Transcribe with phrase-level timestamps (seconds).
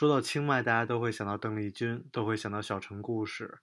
[0.00, 3.58] 说到清迈，大家都会想到邓丽君，都会想到小城故事。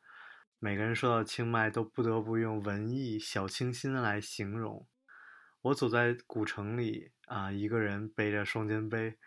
[0.59, 4.85] 每个人说到清迈，都不得不用文艺、小清新来形容。
[5.63, 9.17] 我走在古城里啊，一个人背着双肩背，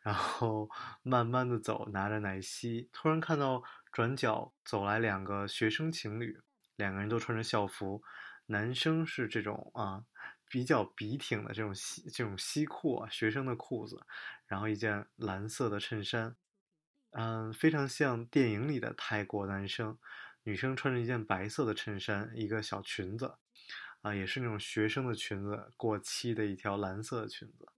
[0.00, 0.70] 然后
[1.04, 3.62] 慢慢的走，拿着奶昔，突然看到
[3.92, 6.40] 转角走来两个学生情侣，
[6.76, 8.02] 两个人都穿着校服，
[8.46, 10.02] 男生是这种啊
[10.48, 14.00] 比较笔挺的这种西这种西裤啊，学生的裤子，
[14.46, 16.34] 然后一件蓝色的衬衫。
[17.16, 19.96] 嗯，非常像电影里的泰国男生，
[20.42, 23.36] 女生穿着一件白色的衬衫，一个小裙子，
[24.02, 27.68] 啊，也是那种学生的裙子，过膝的一条蓝色的裙子。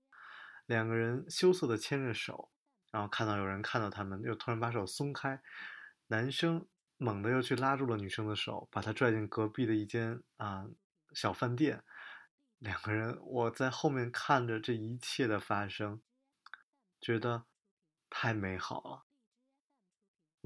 [0.64, 2.50] 两个人羞涩的牵着手，
[2.90, 5.42] 然后看到有人看到他们，又突然把手松开，
[6.06, 10.66] 男生猛地又去拉住了女生的手，把她拽进隔壁的一间啊
[11.12, 11.84] 小饭店。
[12.58, 16.00] 两个人，我在后面看着这一切的发生，
[16.98, 17.44] 觉得
[18.08, 19.05] 太美好了。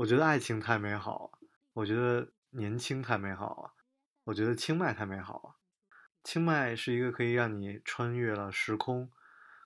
[0.01, 1.39] 我觉得爱情太美好了，
[1.75, 3.75] 我觉得年轻太美好了，
[4.25, 5.57] 我觉得清迈太美好了。
[6.25, 9.11] 清迈是一个可以让你穿越了时空、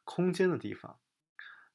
[0.02, 0.98] 空间的地方。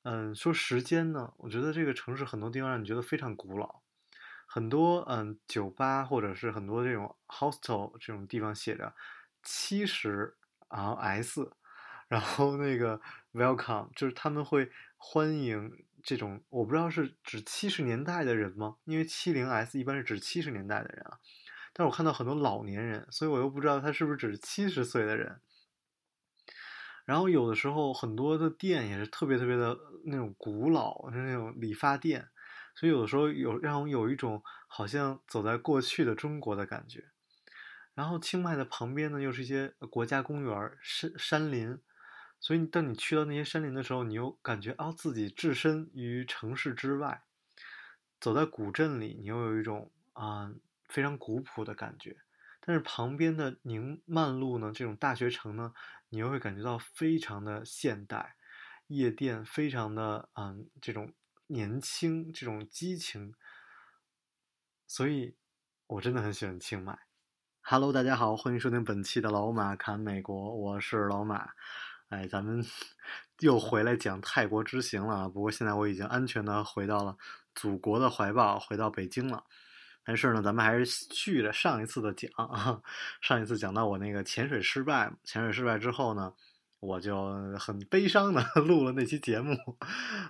[0.04, 3.82] 嗯，说时间呢，我觉得这个城市很多地方让你觉得非常古老，
[4.46, 8.94] 很多嗯酒吧或者是很多这种 hostel 这种地方写着
[9.42, 10.36] 七十，
[10.70, 11.50] 然后 S，
[12.10, 13.00] 然后那个
[13.32, 14.70] welcome 就是他们会
[15.02, 15.86] 欢迎。
[16.02, 18.78] 这种我不知道是指七十年代的人吗？
[18.86, 21.20] 因为七零 S 一般是指七十年代的人啊，
[21.74, 25.42] 但是我看到很多老年人，所以我又不知道他是不是指七十岁的人。
[27.06, 32.30] 然后有的时候很多的店也是特别特别的那种古老，是那种理发店，
[32.76, 37.10] 所以有的时候有让我有一种好像走在过去的中国的感觉。
[37.94, 41.78] 然后清迈的旁边呢，又是一些国家公园、山山林。
[42.42, 47.24] 所以，当你去到那些山林的时候，你又感觉啊，自己置身于城市之外，
[48.20, 50.54] 走在古镇里，你又有一种啊
[50.88, 52.18] 非常古朴的感觉。
[52.62, 55.74] 但是旁边的宁曼路呢，这种大学城呢，
[56.10, 58.36] 你又会感觉到非常的现代，
[58.88, 61.14] 夜店非常的嗯这种
[61.48, 63.34] 年轻，这种激情。
[64.88, 65.36] 所以，
[65.88, 67.00] 我真的很喜欢清迈。
[67.62, 71.50] Hello，大家好，欢迎收听本期的老马侃美国，我是老马。
[72.10, 72.64] 哎，咱们
[73.40, 75.30] 又回来讲泰国之行了。
[75.30, 77.16] 不过现在我已经安全的回到了
[77.54, 79.44] 祖国的怀抱，回到北京了。
[80.04, 82.82] 但是呢，咱们还是续着上一次的讲啊。
[83.22, 86.34] 上一次讲到我那个潜水失败，潜水失败之后呢，
[86.80, 89.56] 我就很悲伤的 录了那期节目。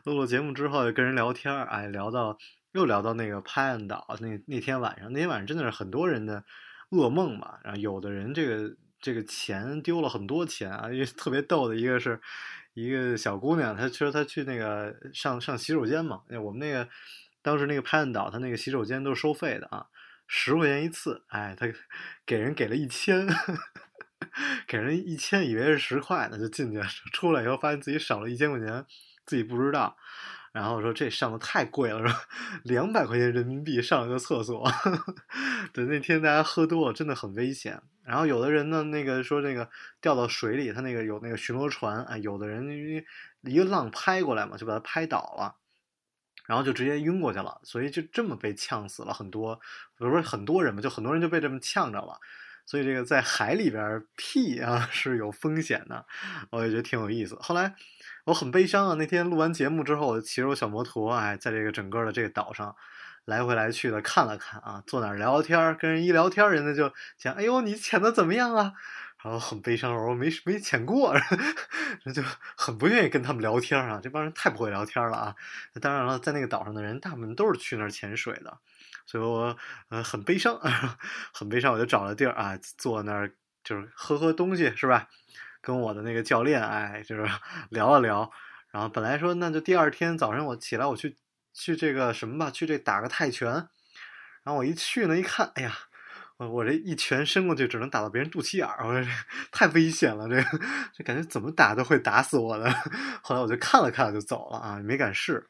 [0.04, 2.38] 录了节目之后，就跟人聊天哎，聊到
[2.74, 4.06] 又聊到那个拍案岛。
[4.20, 6.44] 那那天晚上，那天晚上真的是很多人的
[6.90, 7.62] 噩梦吧。
[7.64, 8.76] 然后有的人这个。
[9.00, 10.92] 这个钱丢了很多钱啊！
[10.92, 12.20] 因为特别逗的一个是，
[12.74, 16.22] 一个小姑娘，她其实她去那个上上洗手间嘛。
[16.42, 16.88] 我们那个
[17.42, 19.88] 当时那个拍案岛，她那个洗手间都是收费的啊，
[20.28, 21.24] 十块钱一次。
[21.28, 21.68] 哎，她
[22.26, 23.28] 给人给了一千，
[24.68, 26.82] 给人一千，以为是十块呢，就进去
[27.14, 28.86] 出来以后发现自己少了一千块钱，
[29.26, 29.96] 自己不知道。
[30.52, 32.16] 然后说这上的太贵了，说
[32.64, 34.68] 两百块钱人民币上了个厕所。
[35.74, 37.82] 对，那天大家喝多了，真的很危险。
[38.04, 39.70] 然后有的人呢，那个说那个
[40.02, 43.06] 掉到水里，他那个有那个巡逻船啊，有的人因为
[43.42, 45.56] 一个浪拍过来嘛，就把他拍倒了，
[46.48, 49.62] 然后就直接晕过去了，所以就这么被呛死了很多，
[49.96, 52.20] 不是说很多人嘛，就很多人就被这么呛着了。
[52.70, 56.06] 所以这个在海里边屁啊 是有风险的，
[56.52, 57.36] 我也觉得挺有意思。
[57.42, 57.74] 后来
[58.26, 62.76] 我很悲伤啊，那天录完节目之后，我骑着我小摩托，哎，在这个整个的这个岛上
[63.26, 68.74] 来回来去的看了看啊，坐那儿聊天，跟人一聊天，人家就讲，哎呦，你潜的怎么样啊？
[69.22, 71.14] 然后很悲伤，我说没没潜过，
[72.04, 72.24] 人就
[72.56, 75.36] 很不愿意跟他们聊天啊，这帮人太不会聊天了啊。
[75.82, 78.58] 当然了，在那个岛上的人大部分都是去那儿潜水的。
[79.06, 79.58] 所以我
[79.90, 80.60] 呃很悲伤，
[81.34, 85.10] 很悲伤，我就找了地儿啊，坐那儿就是喝喝东西，是吧？
[85.62, 87.28] 跟我的那个教练哎，就是
[87.70, 88.32] 聊了聊。
[88.72, 91.18] 然后本来说那就第二天早上我起来我去
[91.54, 93.52] 去这个什么吧，去这打个泰拳。
[94.44, 95.76] 然后我一去呢，一看，哎呀，
[96.40, 99.06] 我我这一拳伸过去只能打到别人肚脐眼儿，我这
[99.52, 100.44] 太危险了，这个
[100.94, 102.74] 这感觉怎么打都会打死我的。
[103.22, 105.46] 后来我就看了看就走了啊，没敢试。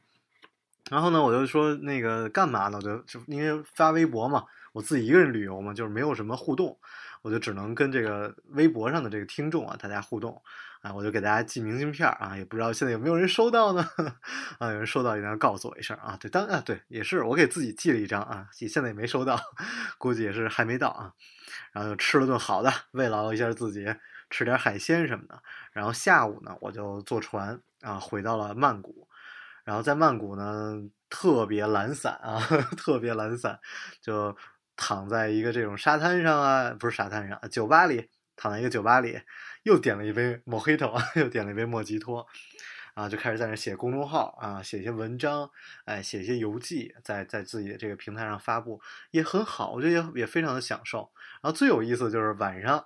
[0.89, 2.77] 然后呢，我就说那个干嘛呢？
[2.77, 6.75] 我就就因为发微博嘛，我自己一个人旅游嘛，就是没有什么互动，
[7.21, 10.41] 我就只能跟这个微博上的这个听众啊大家互动
[10.81, 13.85] 啊，我就给大家寄明信片啊，也不知道现在有没有人收到呢？
[14.59, 16.17] 啊，有人收到一定要告诉我一声啊。
[16.19, 19.39] 对，当啊对，也是我给自己寄了一张啊，也现在也没收到，
[19.97, 21.13] 估计也是还没到啊。
[21.73, 23.85] 然后就吃了顿好的，慰劳一下自己，
[24.29, 25.41] 吃点海鲜什么的。
[25.73, 29.07] 然后下午呢，我就坐船啊回到了曼谷。
[29.65, 32.39] 然后在曼谷呢，特别懒散啊，
[32.75, 33.59] 特别懒散，
[34.01, 34.35] 就
[34.75, 39.21] 躺在一个这种沙滩上啊，不是沙滩上，酒吧里，躺在一个酒吧里，
[39.63, 42.25] 又点了一杯莫黑头， 又点了一杯莫吉托，
[42.93, 45.49] 啊，就开始在那写公众号啊，写一些文章，
[45.85, 51.11] 哎，写一些游记，在在自己的这个平台上发布，也很好，我觉得也也非常的享受。
[51.41, 52.85] 然后最有意思就是晚上。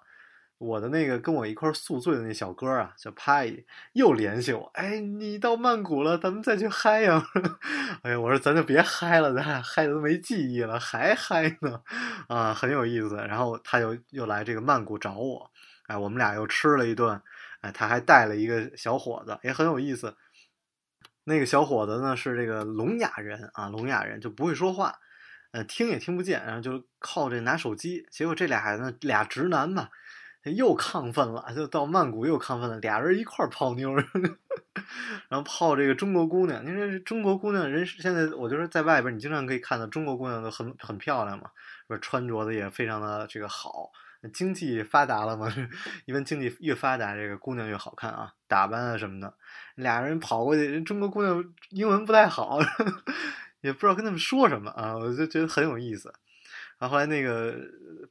[0.59, 3.53] 我的那个跟我一块宿醉的那小哥啊，叫派，
[3.93, 7.21] 又联系我，哎，你到曼谷了，咱们再去嗨呀！
[8.01, 11.81] 哎呀，我说咱就别嗨了，咱俩嗨的都没记忆了，还嗨呢，
[12.29, 13.15] 啊，很有意思。
[13.27, 15.51] 然后他又又来这个曼谷找我，
[15.94, 17.22] 哎，我们俩又吃了一顿，
[17.62, 20.18] 哎，他还带了一个小伙子，也很有意思。
[21.25, 24.98] 那个小伙子呢是这个聋哑人啊，聋哑人就不会说话，
[25.51, 28.07] 呃，听也听不见，然后就靠这拿手机。
[28.10, 29.90] 结果这俩呢，俩直男嘛。
[30.44, 33.95] 又亢奋了，就到曼谷又亢奋了，俩人一块泡妞，
[35.30, 36.66] 然后泡这个中国姑娘。
[36.66, 41.50] 您说中国姑娘人现在，我就是在外边，你经常可以看到中国姑娘都很很漂亮嘛，
[41.88, 43.90] 不是穿着的也非常的这个好，
[44.31, 45.53] 经济发达了嘛，
[46.05, 49.33] 一般经济越发达，这个姑娘越好看啊，打扮啊什么的。
[49.75, 52.59] 俩人跑过去，人中国姑娘英文不太好，
[53.61, 56.13] 也不知道跟他们说什么啊，我就觉得很有意思。
[56.79, 57.55] 然后后来那个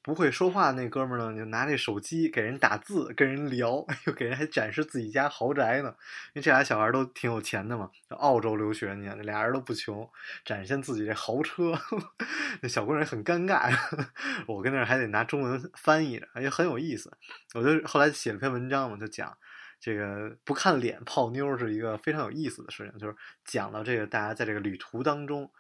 [0.03, 5.95] 不会说话那哥们儿呢，就拿那手机给人打字，跟人聊， 又给人还展示自己家豪宅呢。
[6.35, 10.09] 因为这俩小孩都挺有钱的嘛，澳洲留学，你看俩人都不穷，
[10.45, 11.73] 展现自己这豪车。
[12.61, 13.73] 那小姑娘很尴尬，
[14.49, 17.17] 我跟那儿还得拿中文翻译着，也很有意思。
[17.55, 19.37] 我就后来写了篇文章嘛，就讲
[19.79, 23.15] 这个不看脸泡妞是一个非常有意思的事情，就是
[23.45, 25.51] 讲到这个大家在这个旅途当中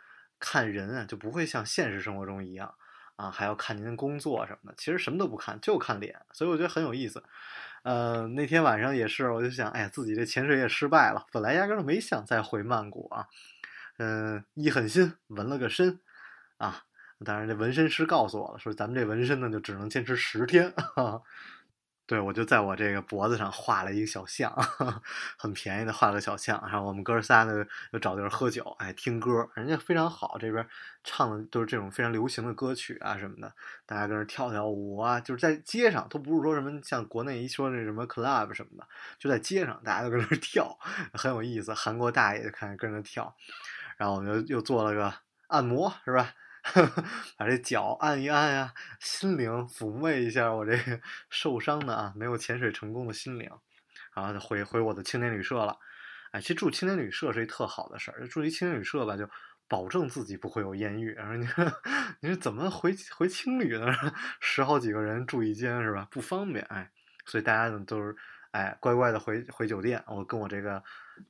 [0.40, 2.74] 看人啊，就不会像现实生活中一样。
[3.22, 7.22] 啊，还要看您工作什么的，其实什么都不看，就看脸，所以我觉得很有意思。
[7.84, 13.28] 呃，那天晚上也是，我就想，哎呀，自己这潜水也失败了，本来压根儿没想再回曼谷啊。
[13.98, 16.00] 嗯，一狠心纹了个身，
[16.56, 16.82] 啊，
[17.24, 20.74] 当然这纹身师告诉我了，说咱们这纹身呢就只能坚持十天。
[22.04, 24.52] 对，我就在我这个脖子上画了一个小像，
[25.38, 26.60] 很便宜的画了个小像。
[26.62, 30.66] 然后我们哥仨呢又找地儿喝酒，哎，听歌，人家非常好，这边
[31.04, 33.54] 唱的都是这种非常流行的歌曲啊什么的，
[33.86, 38.86] 大家跟那跳跳舞啊，就是在街上，都不是说什么像国内一说那什么 club 什么的，
[39.18, 40.76] 就在街上，大家都跟那跳，
[41.14, 41.72] 很有意思。
[41.72, 43.34] 韩国大爷就看跟着跳，
[43.96, 45.14] 然后我们又又做了个
[45.46, 46.34] 按摩，是吧？
[47.36, 50.76] 把这脚按一按呀，心灵抚慰一下我这
[51.28, 53.50] 受伤的啊，没有潜水成功的心灵，
[54.14, 55.76] 然后就回回我的青年旅社了。
[56.30, 59.28] 哎，其实住青年旅社是一特好的事儿，住一青年旅社吧，就
[59.68, 61.12] 保证自己不会有艳遇。
[61.12, 61.46] 然后你
[62.20, 63.92] 你是怎么回回青旅呢？
[64.40, 66.06] 十好几个人住一间是吧？
[66.10, 66.90] 不方便哎，
[67.26, 68.16] 所以大家呢都是
[68.52, 70.02] 哎乖乖的回回酒店。
[70.06, 70.82] 我跟我这个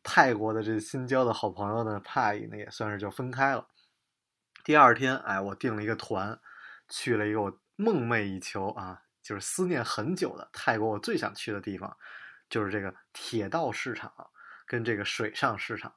[0.03, 3.67] 泰国的这新交的好朋友呢，派呢也算是就分开了。
[4.65, 6.39] 第二天，哎，我订了一个团，
[6.89, 11.97] 去了一个我梦寐以求啊，就是思念很久的泰国，我最想去的地方，
[12.49, 14.13] 就是这个铁道市场
[14.67, 15.93] 跟这个水上市场。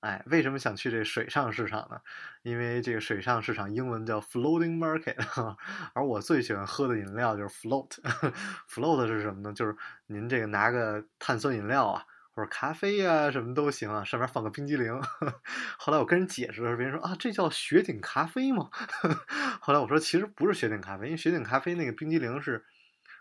[0.00, 1.98] 哎，为什么想去这水上市场呢？
[2.42, 5.16] 因为这个水上市场英文叫 floating market，
[5.94, 7.88] 而我最喜欢喝的饮料就是 float。
[8.68, 9.52] float 是什么呢？
[9.52, 9.74] 就是
[10.06, 12.04] 您这个拿个碳酸饮料啊。
[12.34, 15.00] 或者咖啡呀，什么都行啊，上面放个冰激凌。
[15.78, 18.68] 后来我跟人解释的时候，别人说啊，这叫雪顶咖啡吗？
[19.60, 22.64] 后来我说其实不是雪顶咖啡，因为雪顶咖啡那个冰激凌是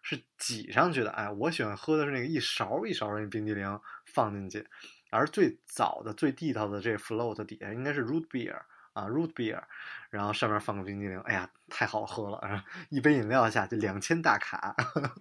[0.01, 1.11] 是挤上去的。
[1.11, 4.67] 哎，我喜欢喝的是那个一勺一勺的那冰激凌放进去。
[5.11, 8.57] 而最早的、最地道的这 float 底下应该是 root beer
[8.93, 9.61] 啊，root beer，
[10.09, 12.63] 然后上面放个冰激凌，哎呀，太好喝了！
[12.89, 14.75] 一杯饮料下去两千大卡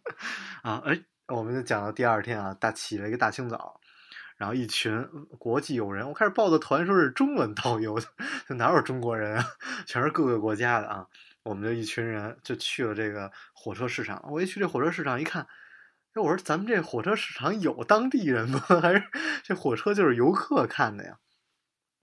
[0.64, 0.80] 啊！
[0.86, 3.81] 哎，我们就讲到第二天啊，大起了一个大清早。
[4.42, 5.08] 然后一群
[5.38, 7.96] 国际友人，我开始报的团说是中文导游，
[8.48, 9.44] 哪有中国人啊？
[9.86, 11.06] 全是各个国家的啊！
[11.44, 14.20] 我们就一群人就去了这个火车市场。
[14.28, 15.46] 我一去这火车市场一看，
[16.14, 18.58] 哎，我说咱们这火车市场有当地人吗？
[18.82, 19.04] 还是
[19.44, 21.18] 这火车就是游客看的呀？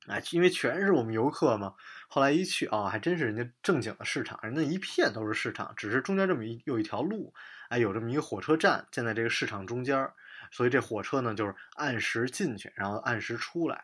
[0.08, 1.74] 哎，因为全是我们游客嘛。
[2.08, 7.34] 后来一去哦，还真是人家正经的市场，人家一片都是市场，只是中间这么一有一条路，
[7.68, 10.10] 哎，有这么一个火车站建在这个市场中间，
[10.52, 13.84] 所以这火车呢就是按时进去，然后按时出来。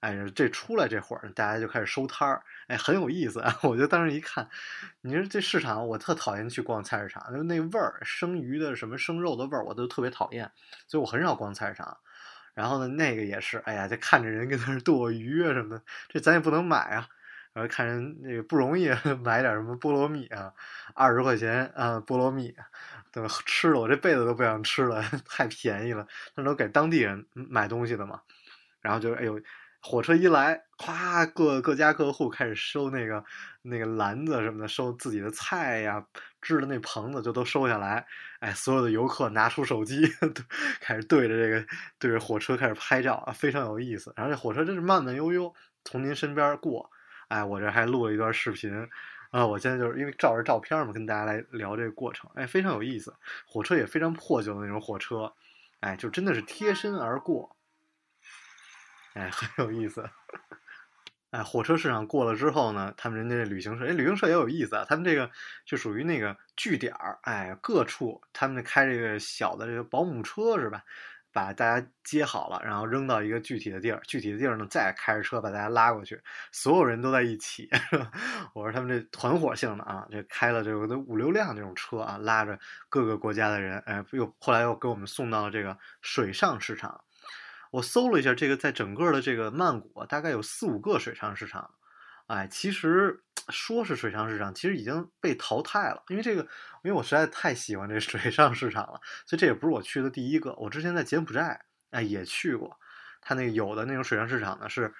[0.00, 3.58] 哎，这出来这会儿，大家就开始收摊儿，哎，很有意思啊！
[3.64, 4.46] 我就当时一看，
[5.00, 10.52] 你说这市场，我特讨厌去逛菜市场，就那味儿，生鱼的什么生肉的味儿，我都特别讨厌，
[10.86, 11.96] 所以我很少逛菜市场。
[12.54, 17.08] 然后呢，那个也是，哎呀，就看着人跟那儿剁鱼啊什么的，这咱也不能买啊。
[17.56, 18.90] 然后看人那个不容易
[19.24, 20.52] 买点什么菠萝蜜啊，
[20.94, 22.54] 二十块钱啊，菠萝蜜，
[23.10, 26.06] 对吧 吃了我这辈子都不想吃了， 太便宜了。
[26.34, 28.20] 那都给当地人买东西的嘛。
[28.82, 29.40] 然后就哎呦。
[29.82, 33.24] 火车一来，咵，各各家各户开始收那个
[33.62, 36.04] 那个篮子什么的，收自己的菜呀，
[36.42, 38.04] 支的那棚子就都收下来。
[38.40, 40.02] 哎，所有的游客拿出手机，
[40.80, 41.64] 开始对着这个
[42.00, 44.12] 对着火车开始拍照，非常有意思。
[44.16, 46.90] 然后这火车真是慢慢悠悠从您身边过。
[47.28, 48.72] 哎，我这还录了一段视频
[49.30, 52.30] 啊，我现在就是因为照着照片嘛，跟大家来聊这个过程。
[52.34, 53.14] 哎，非常有意思。
[53.46, 55.32] 火车也非常破旧的那种火车，
[55.80, 57.56] 哎，就真的是贴身而过。
[59.14, 60.08] 哎，很有意思。
[61.32, 64.86] 哎，火车市场过了之后呢，他们人家这旅行社，哎，旅行社也有意思啊。
[64.88, 65.30] 他们这个
[65.64, 70.84] 就属于那个据点儿，哎，各处他们开这个小的这个保姆车是吧？
[71.36, 76.18] 把大家接好了，然后扔到一个具体的地儿，具体的地儿呢，再开着车把大家拉过去，
[76.50, 77.68] 所有人都在一起。
[78.54, 86.98] 我说他们这团伙性的啊，这开了这个五六辆这种车啊，拉着各个国家的人，哎，又后来又给我们送到了这个水上市场。
[87.70, 91.70] 我搜了一下，这个在整个的这个曼谷大概有四五个水上市场，
[92.26, 96.42] 哎，其实说是水上市场，其实已经被淘汰了，因为这个，
[96.82, 100.54] 因为我实在太喜欢这水上市场了，所以这也不是我去的第一个。
[100.54, 102.78] 我之前在柬埔寨哎也去过，
[103.20, 104.92] 它那个有的那种水上市场呢是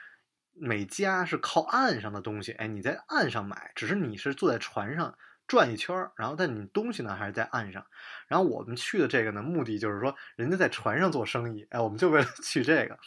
[0.52, 5.16] 每家是靠岸上的东西，哎，你在岸上买，只是你是坐在船上。
[5.48, 7.86] 转一圈儿，然后但你东西呢还是在岸上。
[8.26, 12.98] 然后我们去的这个呢，目的就是说人家在船上做生意，哎，我们就为了去这个。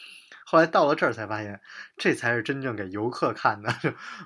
[0.50, 1.62] 后来到了这儿才发现，
[1.96, 3.72] 这才是真正给游客看的，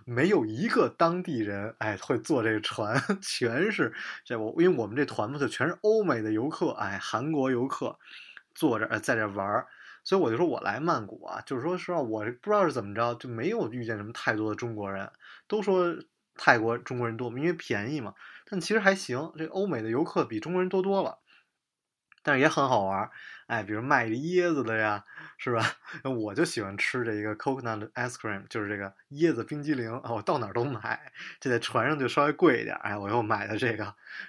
[0.05, 7.99] 没有一个当地人哎会坐这个船， 全是这我因为我们这团嘛就全是欧美的游客，哎，韩国游客
[8.55, 9.67] 坐着在这玩儿，
[10.05, 15.11] 所以我就说我来曼谷啊，就是说实话，我不知道是怎么着，就没有遇见什么太多的中国人，
[15.47, 15.93] 都说。
[16.35, 18.15] 泰国中国人多，因为便宜嘛。
[18.49, 21.19] 但其实还行，这欧美的游客比中国人多多了。
[22.23, 23.11] 但是也很好玩，
[23.45, 25.03] 哎，比如卖椰子的呀，
[25.37, 25.61] 是吧？
[26.03, 31.11] 我就喜欢吃这一个 coconut ice cream，就是这个椰子冰激凌啊，我到哪儿都买。
[31.39, 33.83] 这在船上就稍微贵一点，哎，我又买的这个。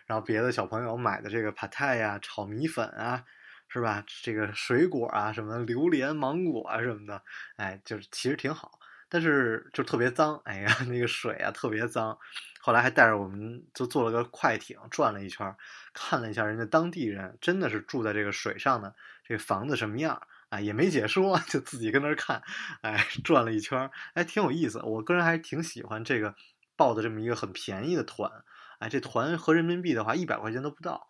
[0.07, 3.25] 然后别的小朋友买的这个 p a t a y 啊，炒米粉啊，
[3.69, 4.05] 是吧？
[4.23, 7.23] 这个水果啊，什么榴莲、芒果啊什么的，
[7.57, 8.79] 哎，就是其实挺好。
[9.09, 12.19] 但是就特别脏，哎呀，那个水啊特别脏。
[12.61, 15.55] 后来还带着我们就坐了个快艇转了一圈，
[15.93, 20.21] 看了一下人家当地人真的是住在这个水上的这个房子什么样
[20.55, 22.43] 啊，也没解说，就自己跟那儿看，
[22.83, 24.81] 哎，转了一圈，哎，挺有意思。
[24.83, 26.35] 我个人还挺喜欢这个
[26.77, 28.31] 报的这么一个很便宜的团，
[28.79, 31.09] 哎，这团合人民币的话一百块钱都不到，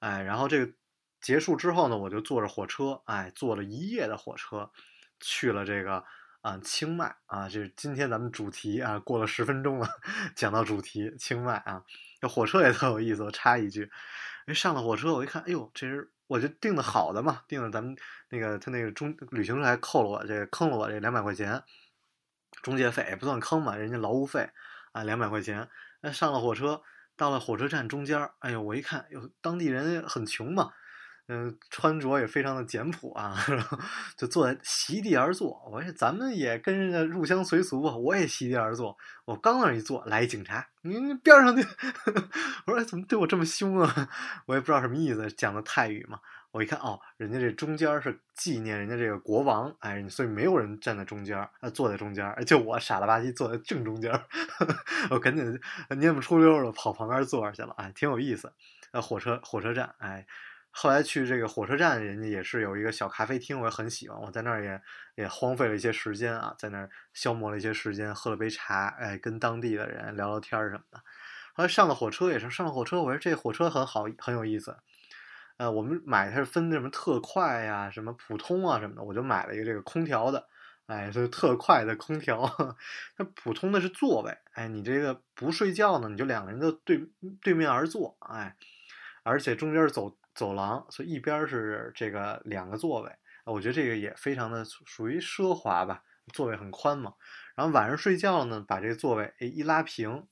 [0.00, 0.72] 哎，然后这个
[1.20, 4.70] 结束之后呢，我就坐着火车，哎，坐了一夜的火车
[5.20, 6.04] 去了这个。
[6.42, 9.86] 啊，清迈啊，这是今天咱们主题啊，过了十分钟了，
[10.34, 11.84] 讲到主题清迈啊，
[12.18, 13.22] 这火车也特有意思。
[13.22, 13.90] 我插一句，
[14.46, 17.96] 哎，上了火车，我一看，哎呦，这是我就订的好的嘛，订的咱们
[18.28, 21.60] 那个他那个中旅行社还扣了我这坑了我这两百块钱
[22.62, 24.48] 中介费，也不算坑嘛，人家劳务费
[24.92, 25.68] 啊，两百块钱。
[26.00, 26.82] 那，上了火车，
[27.16, 30.70] 到了火车站中间，哎呦，我一看，哟，当地人很穷嘛。
[31.32, 33.36] 嗯，穿着也非常的简朴啊，
[34.18, 35.62] 就坐在席地而坐。
[35.70, 38.98] 我说咱们也跟人家入乡随俗吧，我也席地而坐。
[39.24, 41.64] 我刚那一坐，来一警察，您边上去。
[42.66, 44.10] 我说怎么对我这么凶啊？
[44.46, 46.18] 我也不知道什么意思，讲的泰语嘛。
[46.50, 54.12] 我一看哦，人家这中间是纪念人家这个国王，哎，所以没有人站在中间，呃，坐在中间，就我傻了吧唧坐在正中间。
[55.10, 55.60] 我赶紧
[55.90, 58.52] 蔫不出溜的跑旁边坐着去了，哎，挺有意思。
[58.90, 60.26] 呃，火车火车站，哎。
[60.72, 64.20] 后来去这个火车站，人家也是有一个小咖啡厅，我也很喜欢。
[64.20, 64.80] 我在那儿也
[65.16, 70.98] 也荒废了一些时间啊，在那儿消磨了一些时间，喝了杯茶，哎，跟当地的人聊聊天儿什么的。
[71.54, 74.76] 后来上了火车也是上了火车，我说这火车很好，很有意思。
[75.56, 80.46] 呃，我们买它是分什么特快呀、什么普通啊什么的，我就买了一个这个空调的，
[80.86, 82.48] 哎，是特快的空调。
[83.18, 87.04] 那普通的是座位，哎，你这个不睡觉呢，你就两个人就对
[87.42, 88.56] 对面而坐，哎，
[89.24, 90.16] 而且中间走。
[90.34, 93.10] 走廊，所以一边是这个两个座位，
[93.44, 97.14] 我觉得这个也非常的属于奢华吧，座位很宽嘛。
[97.56, 100.26] 然后晚上睡觉呢，把这个座位哎一拉平，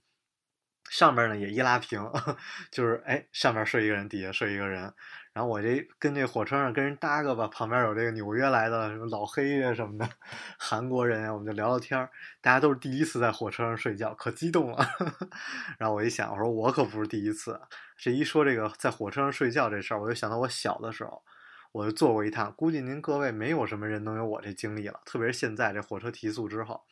[0.91, 2.03] 上边呢也一拉平，
[2.71, 4.93] 就是哎上边睡一个人，底下睡一个人。
[5.35, 10.09] 然后我这跟这火车上跟人搭个吧，旁边有这个纽约来的什么老黑呀什么的，
[10.59, 12.11] 韩国人啊，我们就聊聊天儿。
[12.41, 14.85] 大家都是第一次在火车上睡觉，可激动了。
[15.79, 17.61] 然后我一想，我说我可不是第一次。
[17.97, 21.23] 这一说这个在火车上睡觉这事儿，我就想到我小的时候，
[21.71, 22.53] 我就坐过一趟。
[22.55, 26.83] 估计您各位没有什么人能有我这经历了，特别是现在这火车提速之后，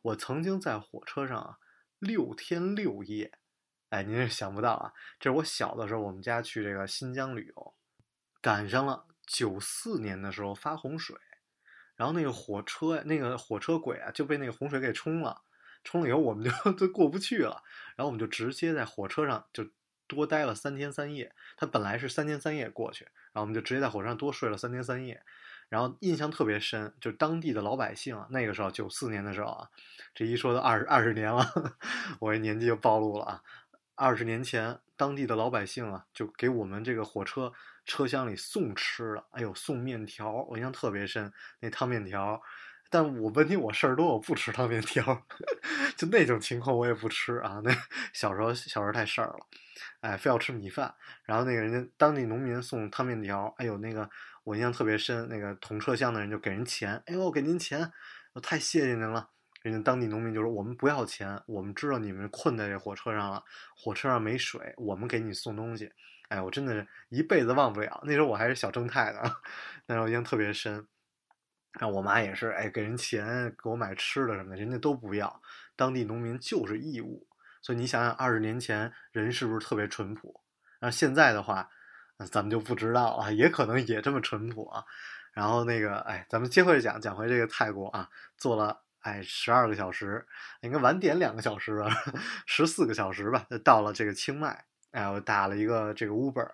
[0.00, 1.56] 我曾经在火车上
[2.04, 3.32] 六天六夜。
[3.90, 4.92] 哎，您是想不到啊！
[5.20, 7.74] 这是我小的时候，我们家去这个新疆旅游，
[8.40, 11.16] 赶上了九四年的时候发洪水，
[11.94, 15.42] 然后那个火车那个火车轨啊就被那个洪水给冲了，
[15.84, 17.62] 冲了以后我们就都过不去了，
[17.94, 19.64] 然后我们就直接在火车上就
[20.08, 21.32] 多待了三天三夜。
[21.56, 25.22] 它本来是三天三夜过去，然后我们就直接在火车上多睡了三天三夜，
[25.68, 29.68] 然后印象特别深，就是当地的老百姓啊，那个时候九四年的时候啊，
[30.14, 31.44] 这一说都二十二十年了，
[32.20, 33.42] 我这年纪就暴露了啊。
[33.96, 37.52] 二十年前，当地的老百姓啊，就给我们这个火车
[37.84, 42.42] 车厢里送吃的，哎呦，送面条，我印象特别深，那汤面条。
[42.90, 45.02] 但我问题我事儿多，我不吃汤面条，
[45.96, 47.60] 就那种情况我也不吃啊。
[47.64, 47.72] 那
[48.12, 49.46] 小时候小时候太事儿了，
[50.00, 50.94] 哎，非要吃米饭。
[51.24, 54.08] 然后那个人家当地农民送汤面条，哎呦，那个
[54.44, 57.90] 我印象特别深，那个同车厢的人就给人钱，哎呦，给您钱，
[58.34, 59.30] 我太谢谢您了。
[59.62, 63.42] 人家当地农民就说：“我们不要钱，我们知道你们困在这火车上了，
[63.74, 65.90] 火车上没水，我们给你送东西。”
[66.28, 68.02] 哎，我真的是一辈子忘不了。
[68.04, 69.22] 那时候我还是小正太呢，
[69.86, 70.86] 那时候印象特别深。
[71.80, 75.40] 然后我妈也是，哎，给人钱给我买吃的什么的，人家都不要。
[75.76, 77.26] 当地农民就是义务，
[77.62, 80.42] 所以你想想，二十年前人是不是特别淳朴？
[80.78, 81.68] 然后现在的话，
[82.30, 84.84] 咱们就不知道了，也可能也这么淳朴啊。
[85.32, 88.82] 然后那个，哎，咱们接回讲，讲回这个泰国啊，坐了。
[89.00, 90.26] 哎，十二个小时，
[90.62, 91.90] 应该晚点两个小时吧，
[92.46, 94.64] 十四个小时吧，就到了这个清迈。
[94.92, 96.46] 哎，我打了一个这个 Uber，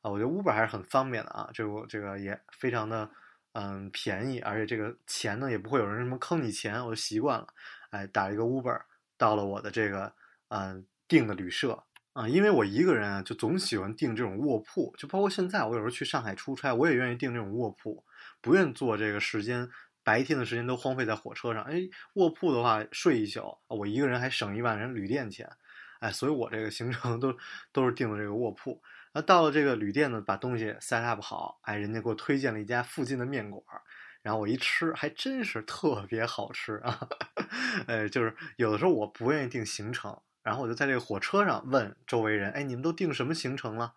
[0.00, 3.08] 啊，我觉得 Uber 还是很方便的啊，这个这个也非常的
[3.52, 7.46] 嗯便宜，而且这个钱呢也不会有人什么坑你钱，我就习惯了。
[7.90, 8.80] 哎，打一个 Uber
[9.16, 10.12] 到了我的这个
[10.48, 18.04] 嗯订的旅社啊，因为我一个人啊，就总喜欢订这种卧铺，就包括现在我有时候去上海出差，我也愿意订这种卧铺，
[18.40, 19.68] 不愿坐这个时间。
[20.04, 21.80] 白天的时间都荒废在火车上，哎，
[22.14, 25.48] 卧铺的话睡一宿，我一个人还省一万人旅店钱，
[26.00, 27.32] 哎，所以我这个行程都
[27.70, 28.82] 都是订的这个卧铺。
[29.14, 33.62] 那到了这个旅店呢，把东西 set up 好，哎，人家给我推荐了一家附近的面馆，
[34.22, 37.08] 然后我一吃，还真是特别好吃啊，
[37.86, 43.94] 哎，就是有的时候我不愿意定行程，然后我就在这个火车上问周围人，哎，你们都定什么行程了？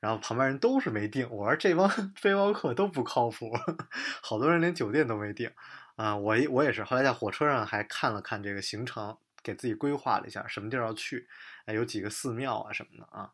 [0.00, 1.88] 然后旁边人都是没订，我说这帮
[2.20, 3.52] 背包客都不靠谱，
[4.20, 5.48] 好多人连酒店都没订，
[5.94, 11.28] 啊，我我也是，后来在火车上还看了看这个行程，给自己规划了一下什么地儿要去，
[11.66, 13.30] 哎，有几个寺庙啊什么的啊，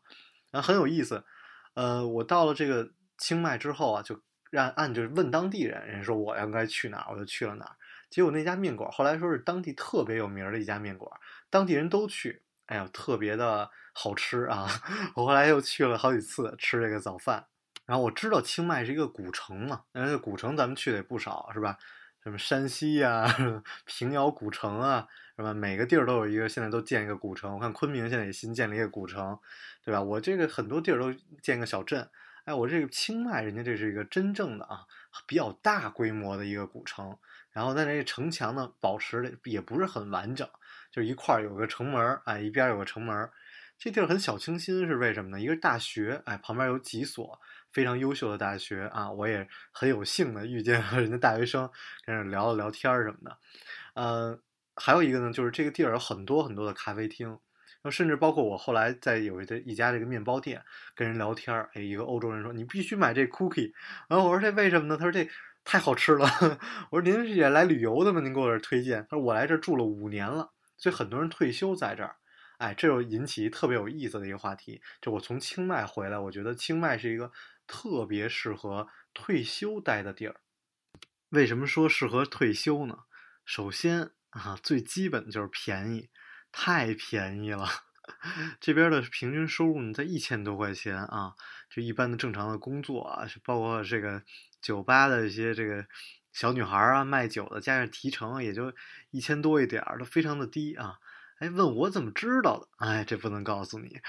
[0.51, 1.25] 然后很有意思，
[1.73, 4.21] 呃，我到了这个清迈之后啊，就
[4.51, 7.75] 让按就是问当地人，人说我应该去哪儿，我就去了哪儿，
[8.09, 11.11] 结果那家面馆后来说是当地特别有名的一家面馆，
[11.49, 12.41] 当地人都去。
[12.65, 14.67] 哎呀，特别的好吃啊！
[15.15, 17.47] 我后来又去了好几次吃这个早饭。
[17.87, 21.77] 然后我知道清迈是一个古城嘛，那古城咱们去的也不少，是吧？
[22.23, 23.25] 什么山西呀、
[23.85, 25.51] 平遥古城啊，是吧？
[25.51, 27.55] 每个地儿都有一个，现在都建一个古城。
[27.55, 29.39] 我看昆明现在也新建了一个古城，
[29.83, 29.99] 对吧？
[29.99, 32.07] 我这个很多地儿都建个小镇。
[32.45, 34.85] 哎，我这个清迈，人家这是一个真正的啊，
[35.25, 37.17] 比较大规模的一个古城。
[37.59, 40.47] 然后在这城墙呢，保持的也不是很完整。
[40.89, 43.33] 就一块儿有个城门儿，哎，一边有个城门儿，
[43.77, 45.41] 这地儿很小清新，是为什么呢？
[45.41, 47.37] 一个大学，哎，旁边有几所
[47.73, 51.69] 非常优秀的大学啊，我也很有幸的遇见了人家大学生，
[52.05, 53.37] 跟人聊了聊天儿什么的。
[53.93, 54.39] 呃，
[54.77, 57.37] 还有一个呢，就是这个地儿有很多很多的咖啡厅，
[57.91, 60.63] 甚至包括我后来在有一的一家这个面包店
[60.95, 63.73] 跟人聊天儿，哎，一个欧洲人说你必须买这 cookie，
[64.07, 64.97] 然后我说这为什么呢？
[64.97, 65.29] 他说这
[65.69, 66.27] 太好吃了。
[66.89, 68.21] 我说您是也来旅游的吗？
[68.21, 69.05] 您给我这推荐？
[69.07, 70.51] 他说我来这住了五年了。
[70.75, 72.15] 所以很多人退休在这儿，
[72.57, 74.81] 哎，这又引起特别有意思的一个话题。
[74.99, 77.31] 就我从清迈回来，我觉得清迈是一个
[77.67, 80.37] 特别适合退休待的地儿。
[81.29, 82.97] 为什么说适合退休呢？
[83.45, 86.09] 首先啊，最基本就是便宜，
[86.51, 87.67] 太便宜了。
[88.59, 91.33] 这边的平均收入呢在一千多块钱啊，
[91.69, 94.23] 就一般的正常的工作啊，包括这个
[94.61, 95.85] 酒吧的一些这个。
[96.31, 98.71] 小女孩啊，卖酒的，加上提成也就
[99.09, 100.93] 一千多一点儿，都非常的低啊。
[101.39, 102.67] 哎，问我怎么知道的？
[102.77, 103.99] 哎，这不能告诉你，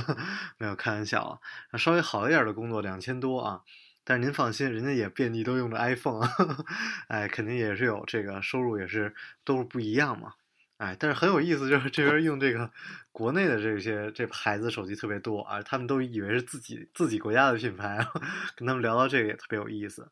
[0.56, 1.22] 没有开玩笑
[1.70, 1.76] 啊。
[1.78, 3.60] 稍微好一点的工作两千多啊，
[4.04, 6.26] 但是您放心，人家也遍地都用着 iPhone，
[7.08, 10.32] 哎，肯定也是有这个收入，也是都是不一样嘛。
[10.78, 12.70] 哎，但是很有意思，就是这边用这个
[13.10, 17.98] 国内的这些这牌子手机特别多啊，他们都以为是自己自己国家的品牌，
[18.54, 20.02] 跟他们聊到这个也特别有意思。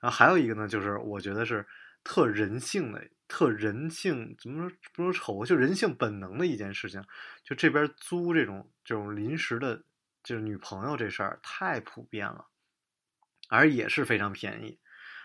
[0.00, 1.64] 然后还有一个呢，就是我觉得是
[2.02, 7.04] 特人性的、特人性怎么说不说丑，就人性本能的一件事情。
[7.44, 9.84] 就这边租这种这种临时的，
[10.24, 12.46] 就是女朋友这事儿太普遍了，
[13.48, 14.80] 而也是非常便宜。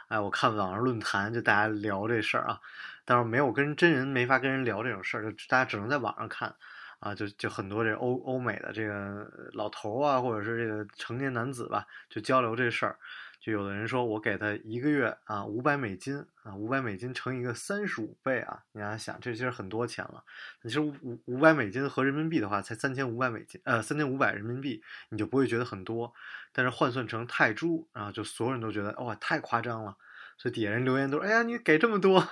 [0.09, 2.59] 哎，我看网上论坛就大家聊这事儿啊。
[3.05, 6.53] 但是没有跟真人没法跟人聊这种事儿，就大家只能在网上看，
[6.99, 12.97] 啊，就就很多这欧欧美的这个老头啊，或者是这个成年男子吧，就交流这事儿，
[13.39, 20.23] 就有的人说我给他一个月啊五百美金啊五百美金乘一个三十五倍啊，你想想这其实很多钱了，
[20.63, 20.93] 其实五
[21.25, 26.11] 五百美金合人民币的话才三千五百美金，呃三千五百人民币，你就不会觉得很多，
[26.51, 29.95] 但是换算成泰铢啊，就所有人都觉得哇太夸张了。
[30.37, 32.27] 所以底下人留言都说：“哎呀，你给这么多！”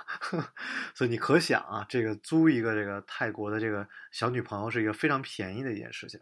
[0.94, 6.20] 所以你可想啊，这个租一个这个泰国的这个小女朋友是一个非常便宜的一件事情。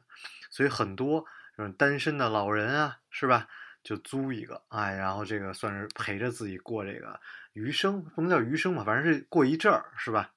[0.50, 1.24] 所以很多
[1.56, 3.48] 这种单身的老人啊，是吧？
[3.82, 7.18] 就租一个，哎，然后这个算是陪着自己过这个
[7.52, 10.30] 余生，不能叫余生吧，反正是过一阵儿，是吧？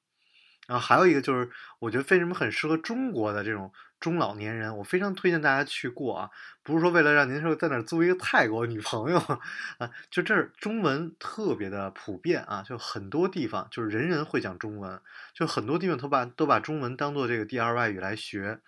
[0.67, 1.49] 然后还有一个就是，
[1.79, 3.71] 我觉得为什么很适合中国的这种。
[3.97, 6.29] 中老年人，我非常推荐大家去过啊！
[6.61, 15.01] 不是说为了让您说在那儿租一个泰国女朋友啊，就这儿中文特别的普遍啊，就很多地方就是人人会讲中文，
[15.33, 18.59] 就很多地方都把都把中文当做这个第二外语来学。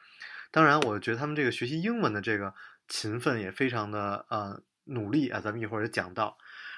[0.49, 2.55] 当然，我觉得他们这个学习英文的这个
[2.87, 6.37] 勤奋也非常的呃努力啊，咱们一会儿也讲到。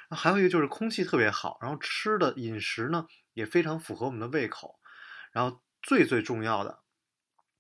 [0.09, 3.05] 还有一个就是空气特别好，然后吃的饮食呢
[3.35, 4.78] 也非常符合我们的胃口，
[5.39, 6.79] 然后最最重要的。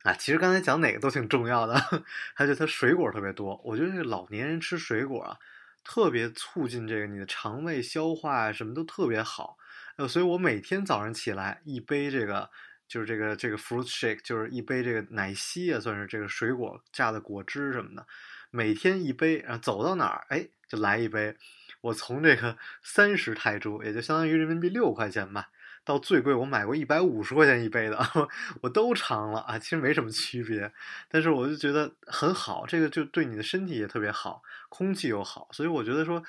[0.03, 1.75] 啊，其实刚才讲哪个都挺重要的，
[2.35, 3.55] 还有它水果特别多。
[3.63, 5.37] 我觉得这个老年人吃水果啊，
[5.83, 9.57] 特别促进这个你的肠胃消化啊，什么都特别好。
[9.95, 12.49] 呃，所以我每天早上起来一杯这个，
[12.85, 18.05] 就是这个这个 fruit shake，就是一杯这个奶昔啊，算是这个水果榨的果汁什么的，
[18.51, 21.37] 每天一杯，然后走到哪儿，哎，就来一杯。
[21.81, 25.49] 我从这个三十泰铢，也就相当于人民币六块钱吧。
[25.83, 27.97] 到最贵，我买过一百五十块钱一杯的，
[28.61, 30.71] 我都尝了啊，其实没什么区别，
[31.09, 36.21] 但是我就觉得很好，这个就对你的身体也特别好，空气又好，所以我觉得说，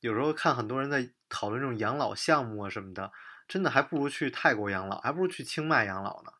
[0.00, 3.10] 有时候看很多人在讨论这种养老项目啊什么的，
[3.48, 6.30] 真的还不如去泰国养老，还不如去清迈养老呢。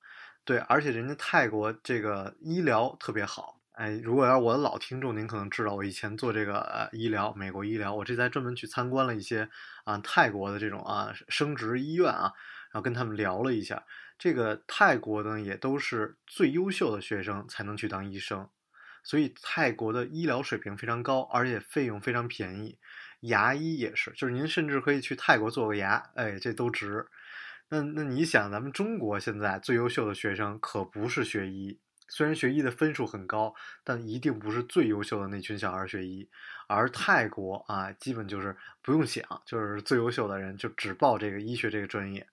[0.45, 9.49] 对，而且人家泰国这个医疗特别好，哎，如果要我的老听众，您可能知道我以前做这个呃医疗，美国医疗，我这才专门去参观了一些
[9.85, 12.33] 啊泰国的这种啊生殖医院啊。
[12.77, 13.87] 然后跟他们聊了一下，
[14.19, 18.51] 这个泰国呢也都是最优秀的学生才能去当医生，
[19.03, 22.79] 所以泰国的医疗水平非常高，而且费用非常便宜。
[23.21, 27.07] 牙医也是，就是您甚至可以去泰国做个牙，哎，这都值。
[27.71, 36.29] 那那你想，咱们中国现在最优秀的学生可不是学医，虽然学医的分数很高，但一定不是最优秀的那群小孩学医。
[36.69, 42.29] 而泰国啊，基本就是不用想，就是最优秀的人就只报这个医学这个专业。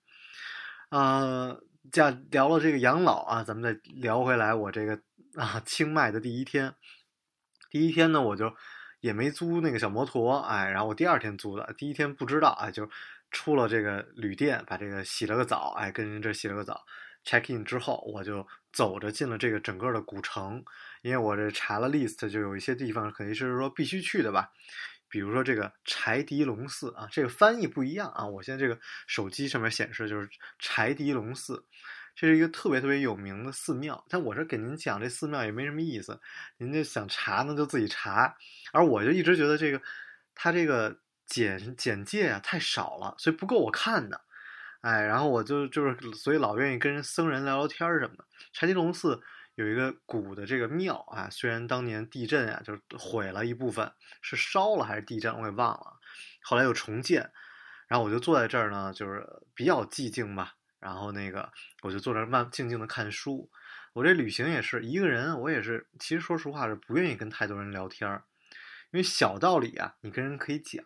[0.94, 1.56] 啊，
[1.90, 5.00] 讲聊了这个养老啊，咱们再聊回来，我这个
[5.34, 6.72] 啊清迈的第一天，
[7.68, 8.54] 第一天呢，我就
[9.00, 12.88] 也没租那个小摩托，哎，然后我第二天租的，第一天不知道，哎，就
[13.32, 16.84] 出了这个旅店，把这个洗了个澡，哎，跟人这洗了个澡
[17.24, 20.64] ，check in 之后，我就走着进了这个整个的古城，
[21.02, 24.52] 因为我这查了 list，就有一些地方肯定是说必须去的吧。
[25.14, 28.26] 比如说这个柴迪龙寺啊，这个翻译不一样啊。
[28.26, 31.64] 我现在这个手机上面显示就是柴迪龙寺，
[32.16, 34.04] 这是一个特别特别有名的寺庙。
[34.08, 36.20] 但我这给您讲这寺庙也没什么意思，
[36.56, 38.34] 您就想查呢就自己查。
[38.72, 39.80] 而我就一直觉得这个
[40.34, 44.20] 它这个简简介啊太少了，所以不够我看的。
[44.80, 48.24] 哎，然后我就就是所以老愿意跟人僧人聊聊天什么的。
[48.52, 49.22] 柴迪龙寺。
[49.54, 55.98] 有一个古的这个庙啊，虽然当年地震啊，就是毁了一部分，是烧了还是地震，我给忘了。
[56.42, 57.30] 后来又重建，
[57.86, 60.54] 然后我就坐在这儿呢，就是比较寂静吧。
[60.80, 61.50] 然后那个
[61.82, 63.50] 我就坐这儿慢静静的看书。
[63.94, 68.10] 我这旅行也是一个人，我也是，其实说实话是不愿意跟太多人聊天，
[68.90, 70.82] 因为小道理啊，你跟人可以讲；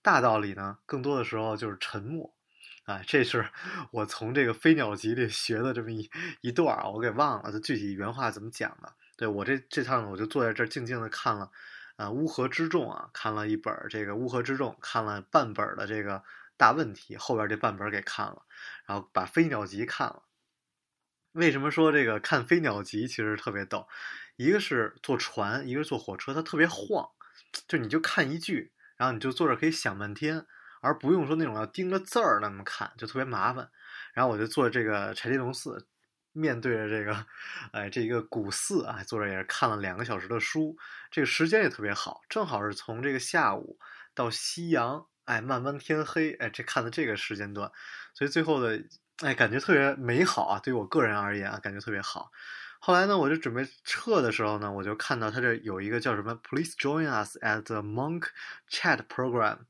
[0.00, 2.32] 大道理呢，更多的时候就是沉默。
[2.84, 3.48] 啊，这是
[3.90, 6.10] 我从这个飞鸟集里学的这么一
[6.42, 8.92] 一段儿，我给忘了，它具体原话怎么讲的？
[9.16, 11.50] 对我这这趟呢，我就坐在这儿静静的看了，
[11.96, 16.22] 啊，乌合之众啊，看了一本这个乌合之众，看了半本的这个
[16.58, 18.42] 大问题，后边这半本给看了，
[18.86, 20.24] 然后把飞鸟集看了。
[21.32, 23.88] 为什么说这个看飞鸟集其实特别逗？
[24.36, 27.08] 一个是坐船，一个是坐火车，它特别晃，
[27.66, 28.72] 就你就看一句。
[28.96, 30.46] 然后你就坐这可以想半天，
[30.84, 33.70] 而不用说那种要盯着字儿那么看，就特别麻烦。
[34.12, 35.88] 然后我就坐这个柴迪龙寺，
[36.32, 37.26] 面对着这个，
[37.72, 40.76] 哎，这一个古寺啊，坐着也是看了两个小时的书，
[41.10, 43.78] 这个时间也特别好，正好是从这个下午
[44.14, 47.72] 到夕阳，哎，慢慢天黑，哎，这看的这个时间段，
[48.12, 48.84] 所以最后的，
[49.22, 52.30] 哎，感觉特别美好啊，对于我个人而言啊，感觉特别好。
[52.78, 58.26] 后来呢，我就准备撤的时候呢，我就看到他这有一个叫什么 “Please join us at the monk
[58.68, 59.60] chat program”，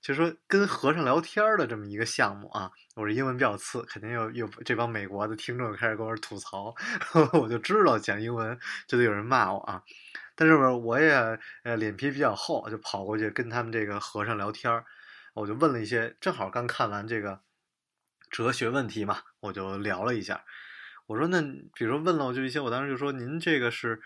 [0.00, 2.70] 就说跟和尚聊天的这么一个项目啊。
[2.94, 6.74] 我这英文比较次，肯定又又这帮美国的听众开始跟我吐槽，
[7.32, 9.82] 我就知道讲英文就得有人骂我啊。
[10.34, 11.12] 但是我也
[11.64, 14.84] 呃脸皮比较厚，就跑过去跟他们这个和尚聊天
[15.34, 17.40] 我就问了一些，正好刚看完这个
[18.30, 20.44] 哲学问题嘛，我就聊了一下。
[21.06, 21.40] 我说那，
[21.74, 24.00] 比如说问了我就一些，我当时就说您这个是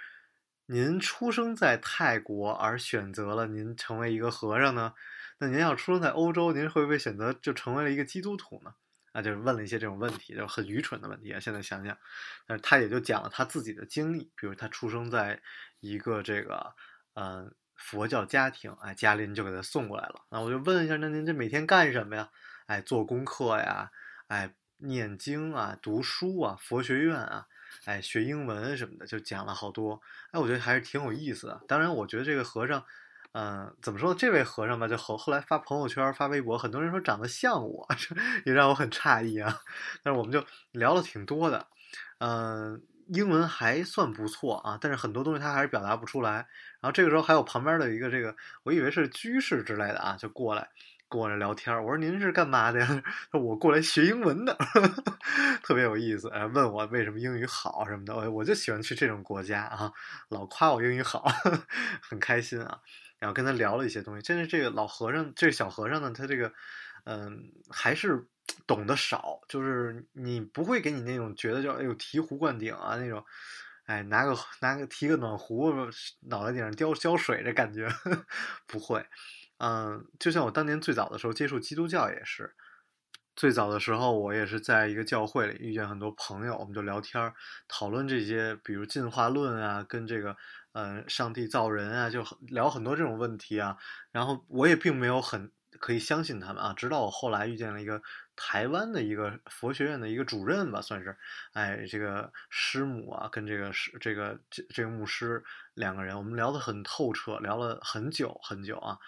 [0.67, 4.93] 您出生在泰国而选择了您成为一个和尚呢？
[5.43, 8.73] 那您要出生在欧洲，您会不会选择就成为了一个基督徒呢？
[9.11, 11.41] 啊，就是问了一些这种问题，就很愚蠢的问题啊。
[11.41, 11.99] 现在想想，
[12.47, 15.43] 但是他也就讲了他自己的经历，比如他出生在
[15.81, 16.73] 一个这个
[17.15, 20.23] 嗯佛教家庭，哎，家里人就给他送过来了。
[20.31, 22.31] 那我就问一下，那您这每天干什么呀？
[22.67, 23.91] 哎，做功课呀，
[24.29, 24.55] 哎。
[24.85, 27.47] 念经啊，读书啊，佛学院啊，
[27.85, 30.01] 哎，学英文什么的，就讲了好多。
[30.33, 31.63] 哎，我觉得还是挺有意思的。
[31.69, 32.85] 当然，我觉得这个和尚，
[33.35, 34.17] 嗯，怎么说呢？
[34.19, 38.15] 这位和尚吧，就后后来发朋友圈、发微博，很多人说长得像我，这
[38.45, 39.59] 也让我很诧异啊。
[40.03, 41.67] 但是我们就聊了挺多的，
[42.19, 46.33] 嗯，英文还算不错啊，但是很多东西他还是表达不出来。
[46.81, 50.69] 然后这个时候还有旁边的一个这个，我以为是居士之类的啊，就过来。
[51.09, 53.03] 跟我这聊天我说您是干嘛的呀？
[53.31, 54.57] 说我过来学英文的，
[55.63, 56.29] 特别有意思。
[56.31, 59.93] 哎，问我为什么英语好什么的，我我就喜欢去这种国家啊，
[60.31, 61.23] 老夸我英语好，
[62.01, 62.79] 很开心啊。
[63.23, 66.53] 然后跟他聊了一些东西，真是这个老和尚，这个小和尚呢，他这个
[67.05, 68.27] 嗯，还是
[68.67, 73.25] 懂得少，就是你不会给你那种觉得叫哎呦醍醐灌顶啊那种，
[73.87, 75.73] 哎拿个拿个提个暖壶
[76.23, 77.89] 脑袋顶上浇浇水这感觉，
[78.67, 79.07] 不会。
[79.59, 82.53] 嗯，就像我当年最早的时候接触基督教也是，
[83.37, 87.33] 最早的时候我也是在一个教会里遇见很多朋友，我们就聊天
[87.69, 90.37] 讨论这些，比如进化论啊，跟这个
[90.73, 93.77] 呃上帝造人啊，就聊很多这种问题啊。
[94.11, 98.03] 然后我也并没有很可以相信他们啊，直到我后来遇见了一个
[98.37, 101.17] 台湾的一个佛学院的一个主任吧，算是，
[101.53, 105.43] 哎，这个师母啊，跟这个师这个这这个牧师
[105.75, 108.99] 两个人，我们聊得很透彻，聊了很久很久啊。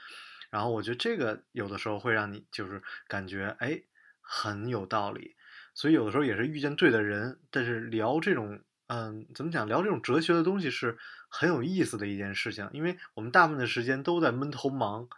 [0.50, 3.82] 然后我觉得这个有的时候会让你就是感觉哎
[4.20, 5.34] 很有道理，
[5.74, 10.96] 所以有的时候也是遇见对的人，但是聊这种嗯怎么讲聊这种哲学的东西是
[11.36, 15.08] 很有意思的一件事情，因为我们大部分的时间都在闷头忙，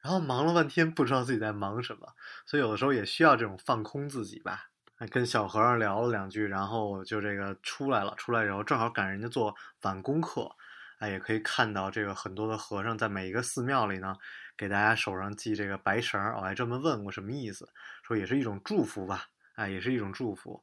[0.00, 4.70] 然后忙了半天不知道自己在忙什么，所以有的时候也需要这种放空自己吧。
[5.10, 10.50] 跟小和尚聊了两句，然后就这个出来了，出来以后正好赶人家做晚功课，
[10.98, 14.16] 哎也可以看到这个很多的和尚在每一个寺庙里呢。
[14.56, 17.68] 给大家手上系这个白绳儿，我还专门问过什么意思，
[18.02, 20.62] 说也是一种祝福吧，哎，也是一种祝福。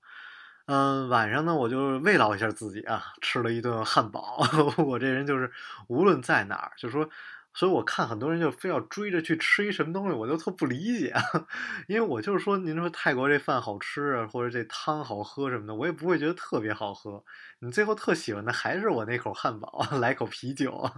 [0.72, 4.38] 嗯，晚上呢，我就慰劳一下自己啊，吃了一顿汉堡。
[4.78, 5.52] 我这人就是
[5.88, 7.10] 无论在哪儿，就说。
[7.52, 11.14] 所以我看很多人就非要追着去吃一什么东西，我就特不理解，
[11.90, 17.22] 因为我就是说，您说泰国这饭好吃啊，或者这汤好喝什么的，我也不会觉得特别好喝。
[17.60, 20.90] 你最后特喜欢的还是我那口汉堡，来口啤酒，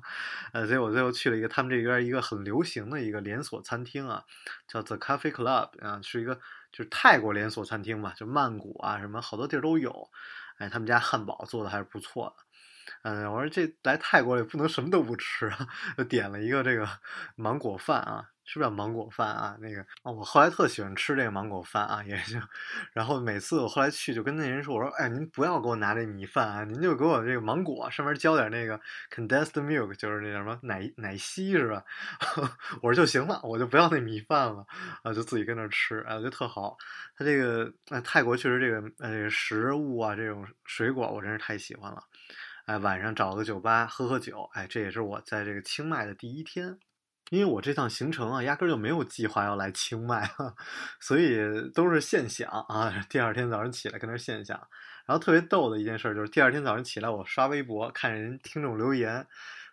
[0.51, 4.21] 呃，所以我最后去了一个他们这边一个很流行的一个连锁餐厅啊，
[4.67, 6.37] 叫 The Coffee Club 啊，是一个
[6.71, 10.09] 就是泰国连锁餐厅嘛，就曼谷啊什么好多地儿都有，
[10.57, 12.43] 哎，他们家汉堡做的还是不错的。
[13.03, 16.87] 嗯，我说这来泰国也不能什么都不吃啊，就点了一个这个
[17.35, 19.55] 芒果饭啊，是不是叫芒果饭啊？
[19.59, 22.37] 那个哦，我后来特喜欢吃这个芒果饭啊，也就，
[22.93, 31.83] 然后每次我后来去就跟那人说，我说哎，您不要给我拿这米饭啊，您就给我这个芒果，上面浇点那个 condensed milk，就是那什么奶奶昔是吧？
[32.81, 34.65] 我说就行了，我就不要那米饭了
[35.03, 36.77] 啊，就自己跟那吃，哎，我觉得特好。
[37.15, 37.71] 他这个，
[38.03, 42.01] 泰国确实这个呃食物啊，这种水果我真是太喜欢了。
[42.65, 46.77] 哎，晚上找个酒吧喝喝酒，哎，这也是我在这个清迈的第一天，
[47.31, 50.29] 因为我这趟行程啊，压根就没有计划要来清迈，
[50.99, 51.37] 所以
[51.73, 53.05] 都是现想啊。
[53.09, 54.57] 第二天早上起来跟那现想，
[55.05, 59.25] 然后特别逗的一件事就是，第二天早上起来我刷微博看人听众留言，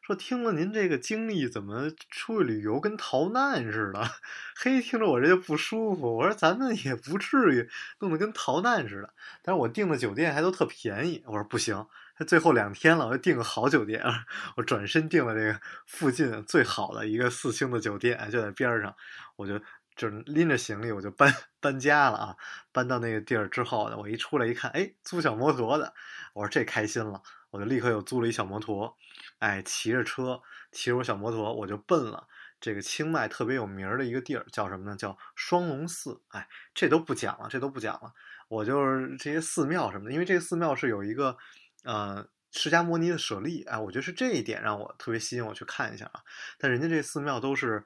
[0.03, 4.09] 说听了您这个经历，怎么出去旅游跟逃难似的？
[4.55, 6.17] 嘿，听着我这就不舒服。
[6.19, 7.69] 我说咱们也不至于
[7.99, 9.13] 弄得跟逃难似的。
[9.43, 11.25] 但是我订的酒店还都特便宜。
[11.27, 11.85] 我说不行，
[12.19, 14.03] 他最后两天了，我就订个好酒店。
[14.57, 18.93] 我转身订了这个附近最好的一个四星的酒店，就在边上。
[19.37, 19.57] 我就
[19.95, 22.37] 就拎着行李，我就搬搬家了啊。
[22.73, 25.95] 搬到那个地儿之后呢，我一出来一看，哎，租小摩托的。
[26.35, 28.97] 我说这开心了，我就立刻又租了一小摩托。
[29.39, 32.27] 哎，骑着车，骑着我小摩托，我就奔了
[32.61, 34.97] 这个清迈特别有名的一个地儿，叫什么呢？
[34.97, 36.21] 叫双龙寺。
[36.31, 38.13] 哎，这都不讲了，这都不讲了。
[38.49, 41.37] 我就是这些寺庙什么的，因为这个寺庙是有一个，
[41.85, 43.63] 呃，释迦摩尼的舍利。
[43.65, 46.23] 哎，我觉得是这一点让我特别吸引我去看一下啊。
[46.59, 47.85] 但人家这寺庙都是，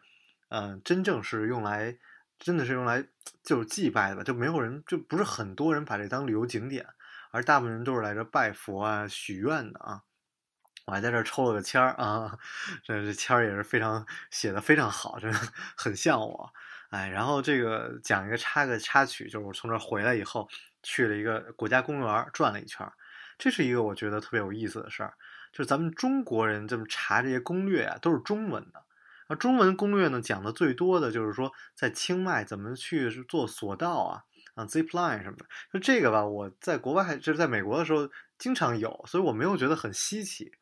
[0.49, 1.99] 嗯，真正是用来，
[2.39, 3.07] 真的是用来
[3.43, 6.87] 就是祭拜的，就没有人，就不是很多人把这当旅游景点，
[7.31, 10.03] 而大部分人都是来这拜佛啊、许愿的啊。
[10.85, 12.37] 我还在这抽了个签儿啊，
[12.83, 15.39] 这这签儿也是非常写的非常好，真的
[15.77, 16.53] 很像我。
[16.91, 20.49] 哎，然后这个讲一个插个插曲，就是我从这回来以后，
[20.83, 22.85] 去了一个国家公园转了一圈，
[23.43, 25.15] 这是一个我觉得特别有意思的事儿。
[25.51, 28.85] 就是咱们中国人这么查这些攻略啊，都是中文的。
[29.27, 34.23] 啊，中文攻略呢讲的最多的就是说在清迈怎么去做索道啊，
[34.55, 35.47] 啊 zipline 什么的。
[35.73, 40.53] 就这个吧，我在国外就是在美国的时候经常有，所以我没有觉得很稀奇。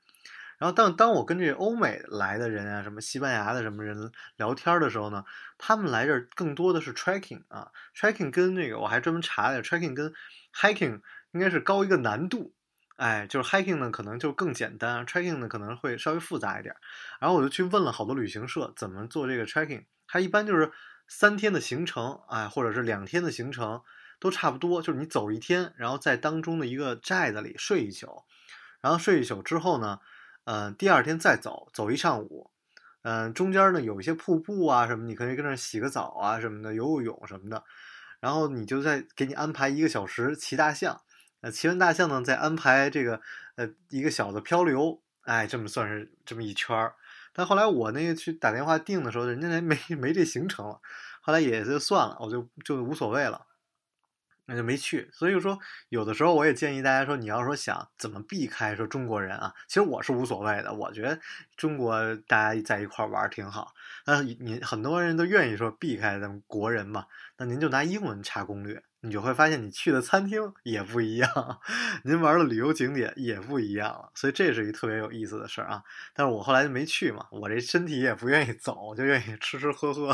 [0.56, 5.22] 然后当当我跟这欧美来的人啊，什么西班牙的什么人聊天的时候呢，
[5.58, 10.12] 他们来这儿更多的是 tracking 啊，tracking 跟那个我还专门查了，tracking 跟
[10.54, 12.52] hiking 应该是高一个难度，
[13.00, 16.76] 哎，就是 hiking 呢可能就更简单，trekking 呢可能会稍微复杂一点。
[17.18, 20.70] 然后我就去问了好多旅行社怎么做这个 trekking，它一般就是
[21.08, 23.80] 三天的行程，哎，或者是两天的行程
[24.18, 28.24] 都差不多，就是你走一天，然后在当中的一个寨子里睡一宿，
[28.82, 29.98] 然后睡一宿之后呢。
[30.44, 32.50] 嗯，第二天再走，走一上午，
[33.02, 37.62] 嗯，中间呢有一些瀑布啊什么，你可以跟那洗个澡啊什么的，游游泳什么的，
[38.20, 41.02] 然后你就再给你安排一个小时骑大象，
[41.40, 43.20] 呃，奇闻大象呢再安排这个
[43.56, 46.94] 呃一个小的漂流，哎，这么算是这么一圈儿。
[47.32, 50.80] 但后来我那个去打电话订的时候，人家还没没这行程了，
[51.20, 53.46] 后来也就算了，我就就无所谓了。
[54.46, 55.56] 那就没去，所以说
[55.90, 61.20] 有的时候我也建议大家说，你要说想怎么避开说中国人啊，其实我是无所谓的，我觉得
[61.56, 63.72] 中国大家在一块玩挺好。
[64.06, 68.82] 那你很多人都愿意说避开咱们国人嘛，那您就拿英文查攻略。
[69.02, 71.60] 你就会发现，你去的餐厅也不一样，
[72.04, 75.82] 您玩的旅游景点也不一样了，所以这是一特别有意思的事儿啊。
[76.14, 80.10] 但是我后来就没去嘛，我这身体也不愿意走，就愿意吃吃喝喝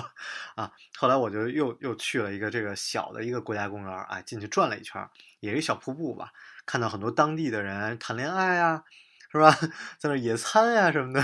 [0.54, 0.70] 啊。
[0.96, 5.08] 后来我就又又去了一个这个小的一个国家公园儿，哎，进去转了一圈，
[5.40, 6.30] 也是一小瀑布吧，
[6.64, 8.84] 看到很多当地的人谈恋爱啊。
[9.30, 9.50] 是吧，
[9.98, 11.20] 在那野餐呀什么的，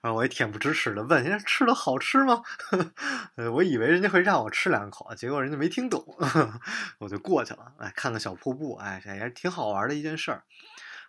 [0.00, 2.42] 啊，我也恬不知耻的问人家吃的好吃吗？
[3.36, 6.04] 呃，我以为人家会让我吃两口，结果人家没听懂，
[6.98, 7.72] 我就过去了。
[7.78, 10.44] 哎，看个小瀑布，哎，也挺好玩的一件事儿。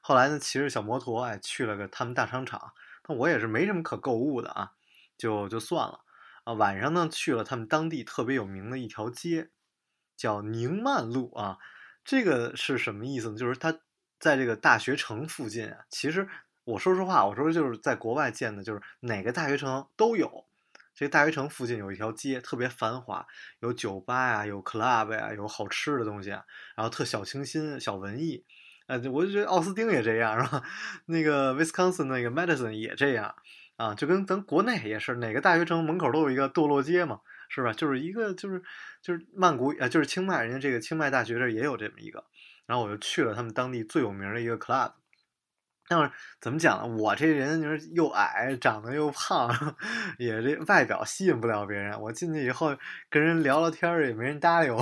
[0.01, 2.73] 后来呢，骑着小摩托，哎，去了个他们大商场。
[3.07, 4.71] 那我也是没什么可购物的啊，
[5.17, 6.01] 就就算了。
[6.43, 9.49] 啊，晚上呢，去了他们当地特别有名的一条街，
[10.17, 11.57] 叫宁曼路啊。
[12.03, 13.37] 这个是什么意思呢？
[13.37, 13.79] 就是它。
[14.23, 16.25] 在这个大学城附近啊，其实
[16.63, 20.45] 我说实话，我说就是在国外见的，就是哪个大学城都有。
[20.95, 23.27] 这个大学城附近有一条街特别繁华，
[23.59, 28.45] 有酒吧呀，有 club 呀，有好吃的东西，然后特小清新、小文艺。
[28.87, 30.63] 呃，我就觉得奥斯汀也这样，是吧？
[31.07, 33.35] 那个 Wisconsin 那个 Madison 也这样
[33.75, 37.73] 啊，就跟咱国内也是，哪个大学城门口都有一个堕落街嘛，是吧？
[37.73, 38.63] 就是一个就是
[39.01, 42.23] 就是曼谷啊，就是清迈，人家这个清迈大学这也有这么一个。
[42.65, 44.93] 然后我就去了他们当地最有名的一个 club，
[45.87, 46.95] 但是怎么讲呢？
[46.97, 49.49] 我这人就是又矮，长得又胖，
[50.17, 51.99] 也这外表吸引不了别人。
[52.01, 52.75] 我进去以后
[53.09, 54.81] 跟人聊聊天儿也没人搭理我，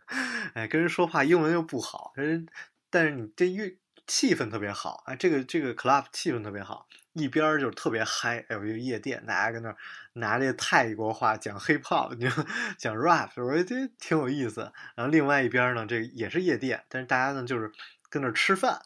[0.54, 2.46] 哎，跟人说话英文又不好，人
[2.90, 6.86] 但是你这乐气氛特别好，啊，这个这个 club 气氛特别好。
[7.12, 9.76] 一边儿就特别嗨，有一个夜店，大家跟那儿
[10.12, 12.28] 拿这泰国话讲 hip hop，就
[12.78, 14.72] 讲 rap，我觉得挺有意思。
[14.94, 17.72] 然后另外一边呢，这也是夜店，但是大家呢就是
[18.10, 18.80] 跟那儿吃饭，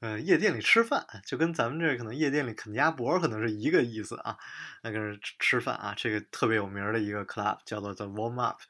[0.00, 4.36] 呃，夜店里吃饭，就跟咱们这可能夜店里啃鸭脖可能是一个意思啊。
[4.82, 8.60] 那跟那吃饭啊，这个特别有名的一个 club 叫做 The Warm Up。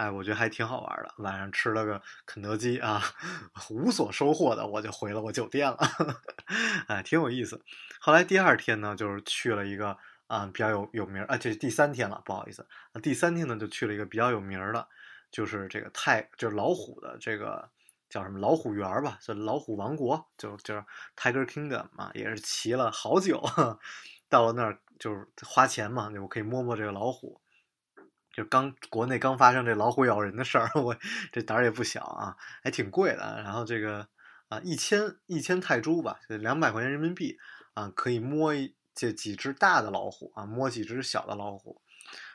[0.00, 1.12] 哎，我觉得还挺好玩的。
[1.18, 3.02] 晚上吃了个肯德基啊，
[3.68, 5.78] 无所收获的，我就回了我酒店了。
[6.88, 7.62] 哎，挺有意思。
[8.00, 12.66] 后来第二天呢，就是去了一个啊比较有有名啊，这是第三天了，不好意思。
[13.02, 14.88] 第三天呢，就去了一个比较有名的，
[15.30, 17.68] 就是这个泰，就是老虎的这个
[18.08, 20.82] 叫什么老虎园吧，就老虎王国，就就是
[21.14, 23.44] Tiger Kingdom 嘛，也是骑了好久。
[24.30, 27.38] 到了那儿就是花钱嘛，我可以摸摸这个老虎。
[28.32, 30.96] 就刚国内刚发生这老虎咬人的事儿，我
[31.32, 33.42] 这胆儿也不小啊，还挺贵的。
[33.42, 34.06] 然后这个
[34.48, 37.36] 啊，一千一千泰铢吧，两百块钱人民币
[37.74, 38.52] 啊，可以摸
[38.94, 41.80] 这几只大的老虎啊，摸几只小的老虎。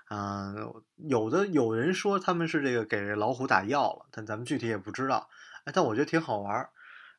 [0.10, 0.72] 嗯，
[1.10, 5.30] 有的有人说他们是这个给老虎打药了，但咱们具体也不知道。
[5.64, 6.70] 哎，但我觉得挺好玩儿。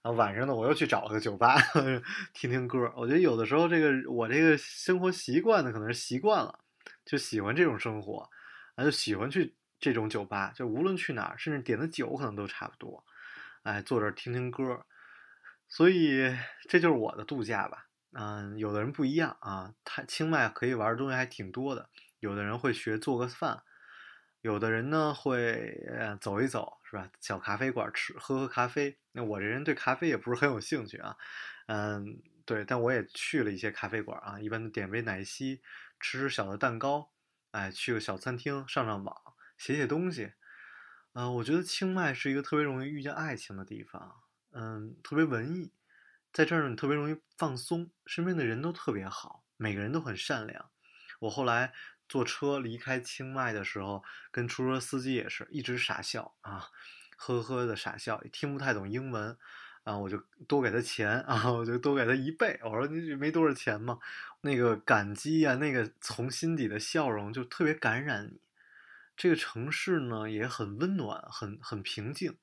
[0.03, 1.57] 然后晚上呢，我又去找了个酒吧
[2.33, 2.93] 听听歌。
[2.97, 6.61] 我觉得有的时候这个我这个生活习惯呢，可能是习惯了，
[7.05, 8.31] 就喜欢这种生活，
[8.77, 10.53] 啊，就喜欢去这种酒吧。
[10.55, 13.05] 就无论去哪儿，甚至点的酒可能都差不多。
[13.64, 14.87] 哎，坐这儿听听歌，
[15.68, 16.33] 所以
[16.68, 17.87] 这就是我的度假吧。
[18.12, 21.91] 嗯，有的人不一样啊，他清迈可以玩的东西还挺多的。
[22.20, 23.62] 有的人会学做个饭，
[24.41, 27.11] 有的人呢会呃走一走，是吧？
[27.20, 28.97] 小咖啡馆吃喝喝咖啡。
[29.12, 31.16] 那我这人对咖啡也不是很有兴趣啊，
[31.66, 35.61] 嗯，对，但我也去了一些咖啡馆啊，一般都点杯奶昔，
[36.01, 37.11] 吃吃小的蛋糕，
[37.57, 39.17] 哎，去个小餐厅上上网，
[39.57, 40.35] 写写东西。
[41.15, 44.15] 嗯，我觉得清迈是一个特别容易遇见爱情的地方，
[44.53, 45.73] 嗯，特别文艺，
[46.33, 50.71] 在这儿呢你特别容易放松，身边的人都特别好，每个人都很善良。
[51.21, 51.73] 我后来。
[52.09, 56.65] 坐车离开清迈的时候，跟出租车司机也是一直傻笑啊，
[57.17, 59.37] 呵呵的傻笑，听不太懂英文，
[59.83, 62.61] 啊，我就多给他钱啊，我就多给他一倍。
[62.63, 63.99] 我说你没多少钱嘛，
[64.47, 68.40] 那个感激呀，那个从心底的笑容就特别感染你。
[69.14, 72.36] 这个城市呢也很温暖，很很平静。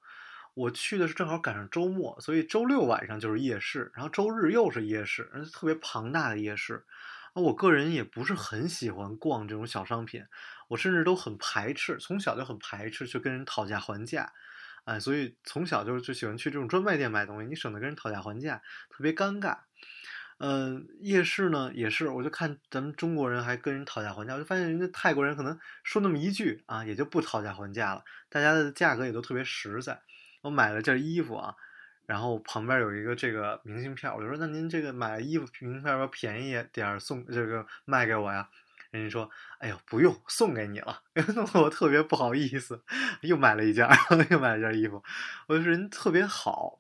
[0.54, 6.86] 我去的是正好赶上周末，所以周六晚上就是夜市，然后周日又是夜市，特别庞大的夜市。
[7.34, 10.24] 啊，我个人也不是很喜欢逛这种小商品，
[10.68, 14.32] 我甚至都很排斥，从小就很排斥去跟人讨价还价，
[14.84, 19.62] 哎，所以从小就就喜欢去这种专卖店买东西，你省得跟人讨价还价，特别尴尬。
[20.46, 30.02] 嗯，夜市呢也是，我就看咱们中国人还跟人讨价还价，我就发现人家泰国人可能说那么一句啊，也就不讨价还价了，大家的价格也都特别实在。
[30.42, 31.56] 我买了件衣服啊。
[32.06, 38.50] 然后旁边有一个这个明信片，我就说那您这个买衣服明信片要便宜点儿送这个卖给我呀？
[38.92, 39.30] 人家说
[39.60, 41.02] 哎呦不用送给你了，
[41.34, 42.84] 弄得我特别不好意思，
[43.22, 43.88] 又买了一件，
[44.30, 45.02] 又买了一件衣服。
[45.48, 46.78] 我说人特别好，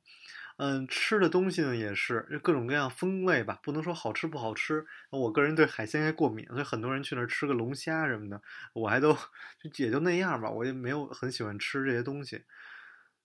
[0.63, 4.85] 嗯，吃的东西呢也是就各种各样风味吧，不能说好吃不好吃。
[5.09, 8.41] 我个人对海鲜还过敏，所以很多人去那儿吃个龙虾什么的，
[8.73, 12.43] 我还都就也就那样吧，我也没有很喜欢吃这些东西，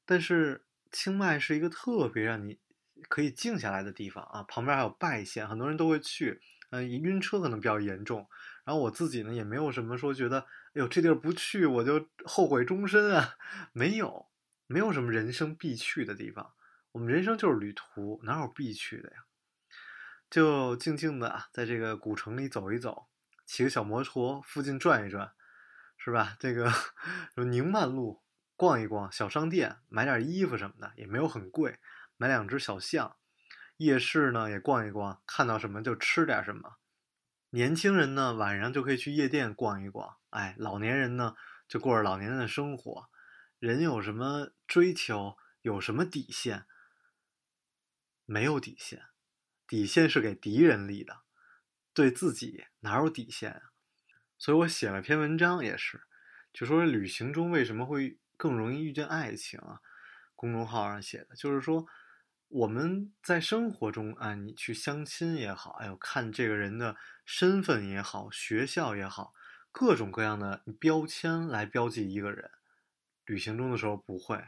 [0.05, 0.63] 但是。
[0.91, 2.59] 清迈是一个特别让你
[3.11, 6.41] 可以静下来的地方啊，旁边还有拜县，很多人都会去。
[6.71, 8.27] 嗯，晕车可能比较严重。
[8.65, 10.47] 然后我自己呢，也没有什么说觉得，哎
[10.81, 13.35] 呦，这地儿不去我就后悔终身啊。
[13.75, 14.29] 没有，
[14.67, 16.53] 没有什么人生必去的地方。
[16.99, 19.19] 我们人生就是旅途，哪有必去的呀？
[20.29, 23.07] 就静静的在这个古城里走一走，
[23.47, 25.31] 骑个小摩托附近转一转，
[25.97, 26.37] 是吧？
[26.41, 28.25] 这个什么宁曼路。
[28.57, 31.79] 逛一逛小商店，买点衣服什么的也没有很贵，
[32.17, 33.15] 买两只小象。
[33.77, 36.79] 夜市呢也逛一逛，看到什么就吃点什么。
[37.51, 41.37] 年轻人呢晚上就可以去夜店逛一逛，哎，老年人呢
[41.69, 43.09] 就过着老年人的生活。
[43.61, 46.67] 人有什么追求，有什么底线？
[48.29, 49.03] 没有底线，
[49.67, 51.23] 底线是给敌人立的，
[51.93, 53.63] 对自己哪有底线啊？
[54.37, 56.03] 所以我写了篇文章，也是
[56.53, 58.19] 就说旅行中为什么会。
[58.41, 59.81] 更容易遇见爱情啊！
[60.37, 61.89] 公众号上写的，就是说
[62.47, 69.35] 我们在生活中啊，你去相亲也好，哎呦，看这个人的身份也好，学校也好，
[69.73, 72.49] 各种各样的标签来标记一个人。
[73.25, 74.41] 旅行中的时候不会，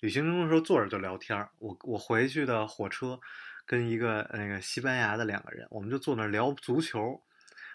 [0.00, 1.50] 旅行中的时候坐着就聊天儿。
[1.58, 3.20] 我我回去的火车，
[3.66, 7.22] 跟一个那个西班牙的两个人，我们就坐那聊足球。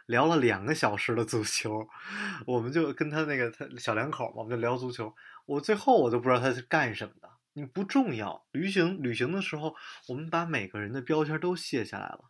[0.08, 1.88] 聊了两个小时的足球，
[2.46, 5.16] 我们就跟他那个他小两口嘛，我们就聊足球。
[5.46, 8.46] 我最后我都不知道他是干什么的，你不重要。
[8.52, 9.74] 旅行旅行的时候，
[10.10, 12.26] 我们把每个人的标签都卸下来了，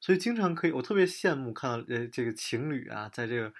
[0.00, 3.54] 所以经常可以，我特别羡慕看到呃这个情侣啊，在这个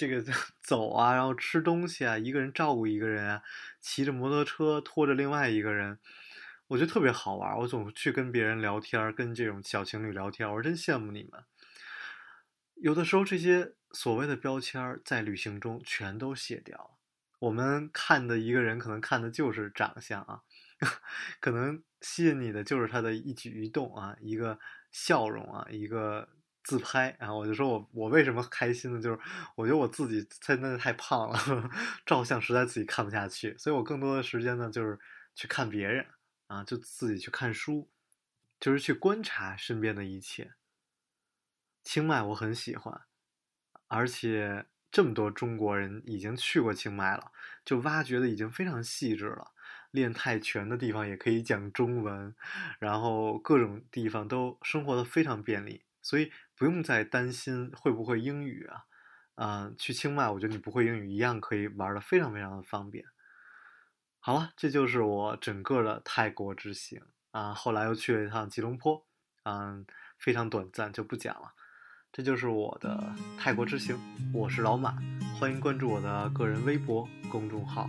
[0.00, 0.24] 这个
[0.62, 3.42] 走啊，然后吃东西啊，一个人照顾一个人啊，
[3.82, 5.98] 骑着摩托车拖着另外一个人，
[6.68, 7.54] 我觉得特别好玩。
[7.58, 11.44] 我总去跟别人聊天，跟这种小情侣聊天，我真羡慕你们。
[12.76, 16.90] 有的时候，这些所谓的标签在旅行中全都卸掉了。
[17.40, 20.40] 我们看的一个人，可能看的就是长相啊，
[21.40, 24.58] 可能吸引你的就是他的一举一动啊，一个
[24.90, 26.26] 笑容啊，一个
[26.62, 27.16] 自拍。
[27.18, 29.00] 然后我就说我我为什么开心呢？
[29.00, 29.18] 就是
[29.54, 31.70] 我觉得我自己真的太胖了，
[32.06, 34.98] 照相实在自己看不下去，所以我更多的时间呢，就是
[35.34, 36.06] 去看别人
[36.46, 37.88] 啊，就自己去看书，
[38.58, 40.52] 就是去观察身边的一切。
[41.82, 43.02] 清迈我很喜欢，
[43.88, 47.32] 而且这么多中国人已经去过清迈了，
[47.64, 49.52] 就挖掘的已经非常细致了。
[49.90, 52.32] 练泰拳的地方也可以讲中文，
[52.78, 56.30] 然后各种地方都生活的非常便利，所以
[56.60, 58.84] 不用再担心会不会英语啊。
[59.36, 63.02] 嗯，去清迈，我觉得你不会英语一样可以玩的非常非常的方便。
[64.18, 67.00] 好了，这就是我整个的泰国之行
[67.30, 67.54] 啊。
[67.54, 69.06] 后来又去了一趟吉隆坡，
[69.44, 69.86] 嗯，
[70.18, 71.54] 非常短暂，就不讲了。
[72.12, 73.98] 这就是我的泰国之行，
[74.34, 74.98] 我是老马，
[75.38, 77.88] 欢迎关注我的个人微博公众号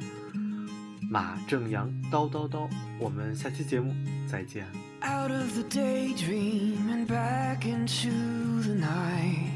[1.09, 2.69] 马正阳叨叨叨。
[3.01, 3.93] 我们下期节目
[4.25, 4.90] 再见。
[5.03, 9.51] Out of the daydream and back into the night.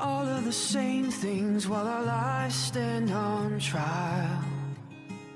[0.00, 4.44] All of the same things while our lives stand on trial.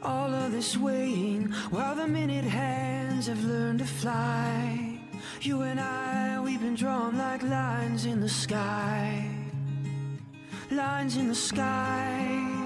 [0.03, 4.99] All of this waiting while the minute hands have learned to fly.
[5.41, 9.29] You and I, we've been drawn like lines in the sky.
[10.71, 12.63] Lines in the sky.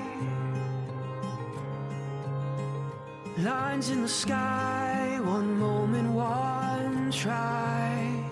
[3.38, 8.22] Lines in the sky, one moment, one try.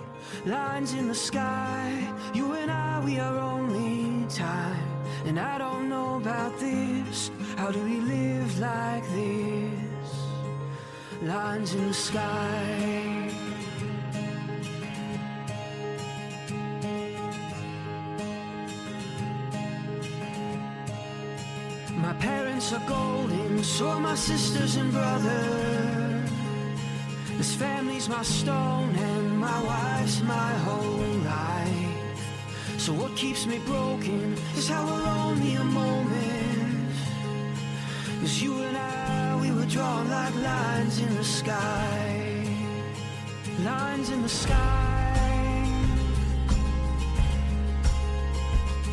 [0.46, 1.90] Lines in the sky,
[2.32, 4.88] you and I, we are only time.
[5.26, 7.30] And I don't know about this.
[7.56, 10.10] How do we live like this?
[11.22, 13.30] Lines in the sky.
[21.96, 26.13] My parents are golden, so are my sisters and brothers.
[27.44, 32.80] This family's my stone and my wife's my whole life.
[32.80, 36.88] So what keeps me broken is how we're only a moment.
[38.20, 42.46] Cause you and I, we were drawn like lines in the sky.
[43.62, 45.68] Lines in the sky.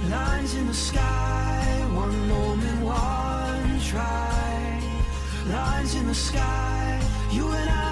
[0.10, 4.82] Lines in the sky, one moment, one try.
[5.48, 7.00] Lines in the sky,
[7.32, 7.91] you and I,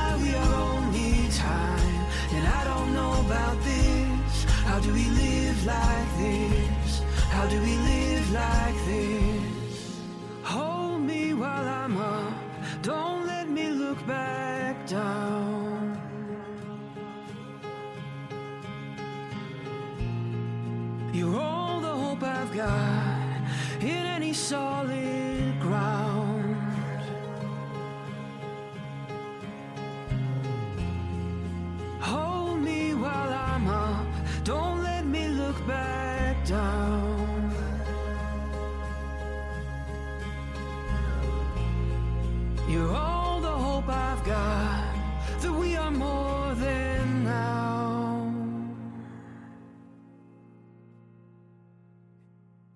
[3.30, 4.44] about this.
[4.66, 7.02] How do we live like this?
[7.30, 10.02] How do we live like this?
[10.44, 12.34] Hold me while I'm up,
[12.82, 16.02] don't let me look back down.
[21.14, 23.42] You're all the hope I've got
[23.80, 25.39] in any solid
[36.50, 37.54] down.
[42.68, 44.96] You're all the hope I've got
[45.42, 48.34] that we are more than now.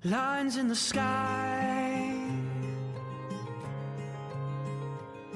[0.03, 2.13] Lines in the sky.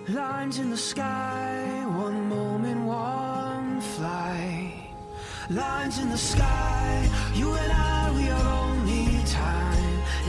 [0.09, 1.85] Lines in the sky.
[2.05, 4.93] One moment, one flight.
[5.49, 7.09] Lines in the sky.
[7.33, 7.96] You and I,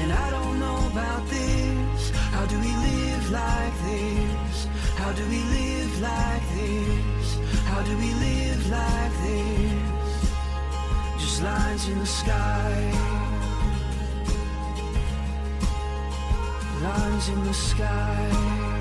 [0.01, 2.11] And I don't know about this.
[2.35, 4.67] How do we live like this?
[5.01, 7.27] How do we live like this?
[7.71, 10.21] How do we live like this?
[11.21, 13.19] Just lines in the sky.
[16.83, 18.75] lines in the sky.“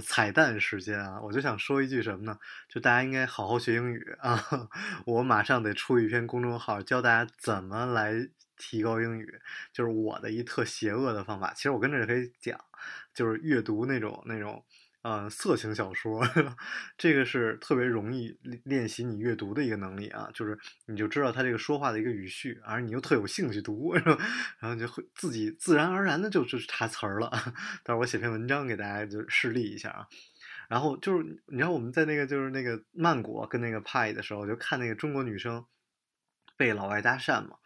[0.00, 1.20] 彩蛋时间啊！
[1.22, 2.38] 我就想说一句什么呢？
[2.68, 4.42] 就大家应该好好学英语啊！
[5.06, 9.40] 我马上得出一篇公众号，教大家怎么来提高英语，
[9.72, 11.52] 就是我的一特邪恶的方法。
[11.54, 12.58] 其实我跟这可以讲，
[13.14, 14.64] 就是阅读那种那种。
[15.02, 16.22] 嗯，色情小说，
[16.98, 23.94] 这个是特别容易练习你阅读的一个能力啊，就是你就知道他这个说话的一个语序，而你又特有兴趣读，
[24.60, 27.30] 然后就会自己自然而然的就就查词儿了。
[27.82, 30.06] 待会儿我写篇文章给大家就示例一下啊。
[30.68, 35.64] 然后就是你知道我们在那个就是那个曼谷跟那个派的时候，就看那个中国女生
[36.58, 37.56] 被老外搭讪嘛。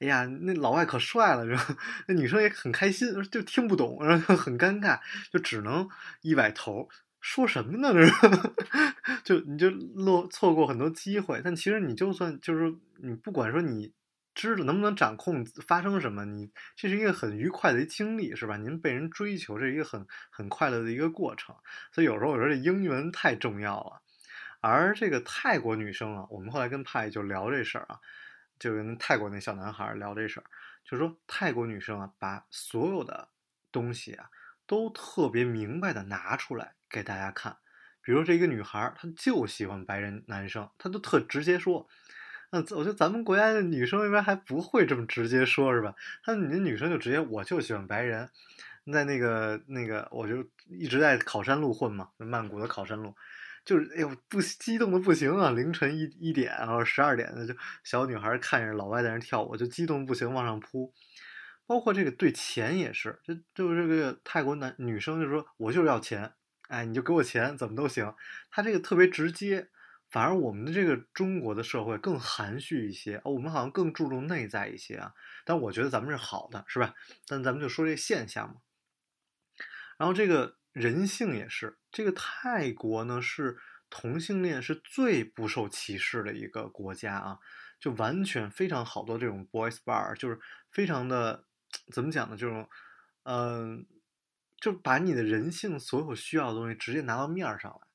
[0.00, 1.74] 哎呀，那老外可帅了，然后
[2.08, 4.98] 那女生也很开心，就听不懂，然后很尴尬，
[5.32, 5.88] 就只能
[6.22, 6.88] 一歪头
[7.20, 7.92] 说什么呢？
[9.24, 11.40] 就你就落错过很多机会。
[11.44, 13.92] 但其实你就算就是，你不管说你
[14.34, 18.56] 知道能不能掌控发生什么，你这是一个很愉快的一经历，是吧？
[18.56, 21.54] 您被人追求，这是一个很很快乐的一个过程。
[21.92, 24.02] 所以有时候我说这英文太重要了。
[24.60, 27.98] 而这个泰国女生啊，我们后来跟派就聊这事儿啊，
[28.64, 30.44] 就跟泰国那小男孩聊这事儿，
[30.86, 33.28] 就说泰国女生啊，把所有的
[33.70, 34.30] 东西啊，
[34.66, 37.58] 都特别明白的拿出来给大家看。
[38.00, 41.86] 比如这一个女孩，她就喜欢白人男生，她都特直接说。
[42.48, 45.94] 那我觉得咱们国家的女生一般还不会这么直接说，是吧？
[46.22, 48.30] 她你的女生就直接我就喜欢白人，
[48.90, 53.14] 在那个那个我就一直在考山路混嘛，曼谷的考山路，
[53.64, 55.50] 就是哎呦不激动的不行啊！
[55.50, 60.92] 凌晨一一点然后十二点的就小女孩看着老外在那跳舞，就激动不行往上扑。
[61.66, 66.34] 包括这个对钱也是，就就这个泰国男女生就说我就是要钱。
[66.68, 68.14] 哎，你就给我钱，怎么都行。
[68.50, 69.68] 他这个特别直接，
[70.10, 75.12] 反而我们的这个中国的社会更含蓄一些，我们好像更注重内在一些啊。
[75.44, 76.94] 但我觉得咱们是好的，是吧？
[77.28, 78.56] 但咱们就说这现象嘛。
[79.98, 83.56] 然后这个人性也是，这个泰国呢是
[83.88, 87.38] 同性恋是最不受歧视的一个国家啊，
[87.80, 90.38] 就完全非常好多这种 boys bar，就是
[90.70, 91.46] 非常的
[91.90, 92.36] 怎么讲呢？
[92.36, 92.68] 这种，
[93.22, 93.86] 嗯。
[94.60, 97.86] 就把你的人性所有需要的东西直接拿到面上来，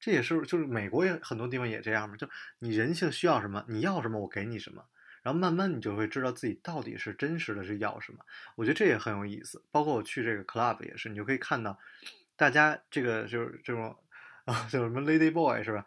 [0.00, 2.16] 这也是就是美国也很多地方也这样嘛。
[2.16, 2.28] 就
[2.58, 4.84] 你人性需要什么，你要什么我给你什么，
[5.22, 8.18] 然后慢慢你就会知道自己到底是真实的是要什么。
[8.56, 9.62] 我觉得这也很有意思。
[9.70, 11.78] 包括我去这个 club 也是，你就可以看到，
[12.36, 13.96] 大家这个就是这种
[14.46, 15.84] 啊，叫什么 lady boy 是吧？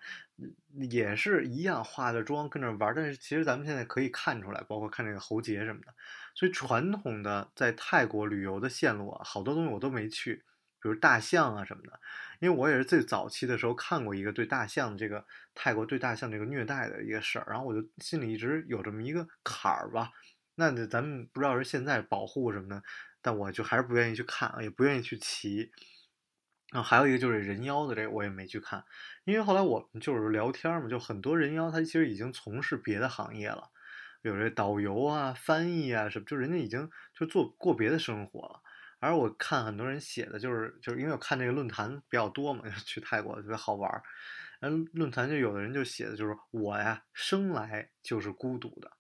[0.90, 2.94] 也是一样化着妆跟着玩。
[2.96, 5.94] 但是其实咱们现在可以看出来，包括看这个喉结什么的。
[6.36, 10.36] 所以传统的在泰国旅游的线路啊，好多东西我都没去，
[10.82, 12.00] 比如大象啊什么的，
[12.40, 20.12] 因为我也是最早期的时候看过一个对大象这个泰国对大象这个虐待的一个事儿，然后我就心里一直有这么一个坎儿吧。
[20.56, 22.84] 那咱们不知道是现在保护什么的，
[23.22, 25.72] 但我就还是不愿意去看啊，也不愿意去骑。
[26.72, 28.84] 然后还有一个就是人妖的这个我也没去看，
[29.24, 33.70] 因为后来我们就是聊天嘛，就很多人妖他其实已经从事别的行业了。
[34.22, 38.62] 有这导游啊、翻译啊什么，就人家已经就做过别的生活了。
[39.00, 44.04] 而我看很多人写的就是，就是因为我看这个论坛比较多嘛， 去泰国特别好玩儿。
[44.60, 48.92] 嗯，论坛就有的人就写的就是我呀，生来就是孤独的，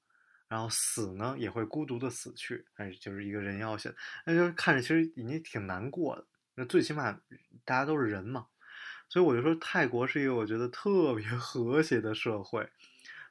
[0.47, 2.65] 然后死呢也会孤独的死去。
[2.76, 3.95] 哎，就是一个人要写的，
[4.26, 6.26] 那就看着其实已经挺难过的。
[6.60, 7.12] 那最起码
[7.66, 8.47] 大家都是人嘛，
[9.07, 12.70] 所以我就说泰国是一个我觉得特别 和谐的社会，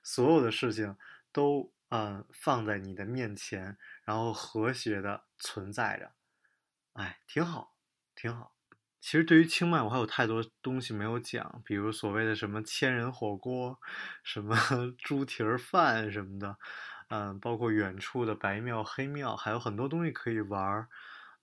[0.03, 0.97] 所有的事情
[1.33, 1.73] 都。
[1.91, 6.13] 嗯，放在你的面前，然后和谐的存在着，
[6.93, 7.77] 哎，挺好，
[8.15, 8.53] 挺好。
[9.01, 13.81] 其实对于清迈，我还有太多东西没有讲，比如所谓的什么千人火锅，
[14.23, 14.55] 什么
[15.03, 16.59] 猪蹄儿饭什么的，
[17.09, 20.89] 嗯，包括远处的白庙、黑庙，还有很多东西可以玩儿，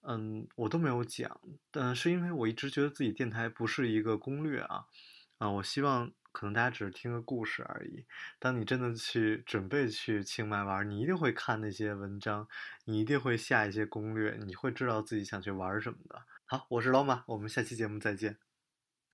[0.07, 1.39] 嗯，我都没有讲。
[1.71, 4.85] 但是因为我一直觉得自己电台不是一个攻略啊，
[5.37, 6.11] 啊，我希望。
[6.35, 8.03] 可能大家只是听个故事而已。
[8.39, 12.45] 当你真的去准备去清迈玩，你一定会看那些文章，
[12.83, 16.23] 你一定会下一些攻略，你会知道自己想去玩什么的。
[16.43, 18.44] 好，我是老马，我们下期节目再见。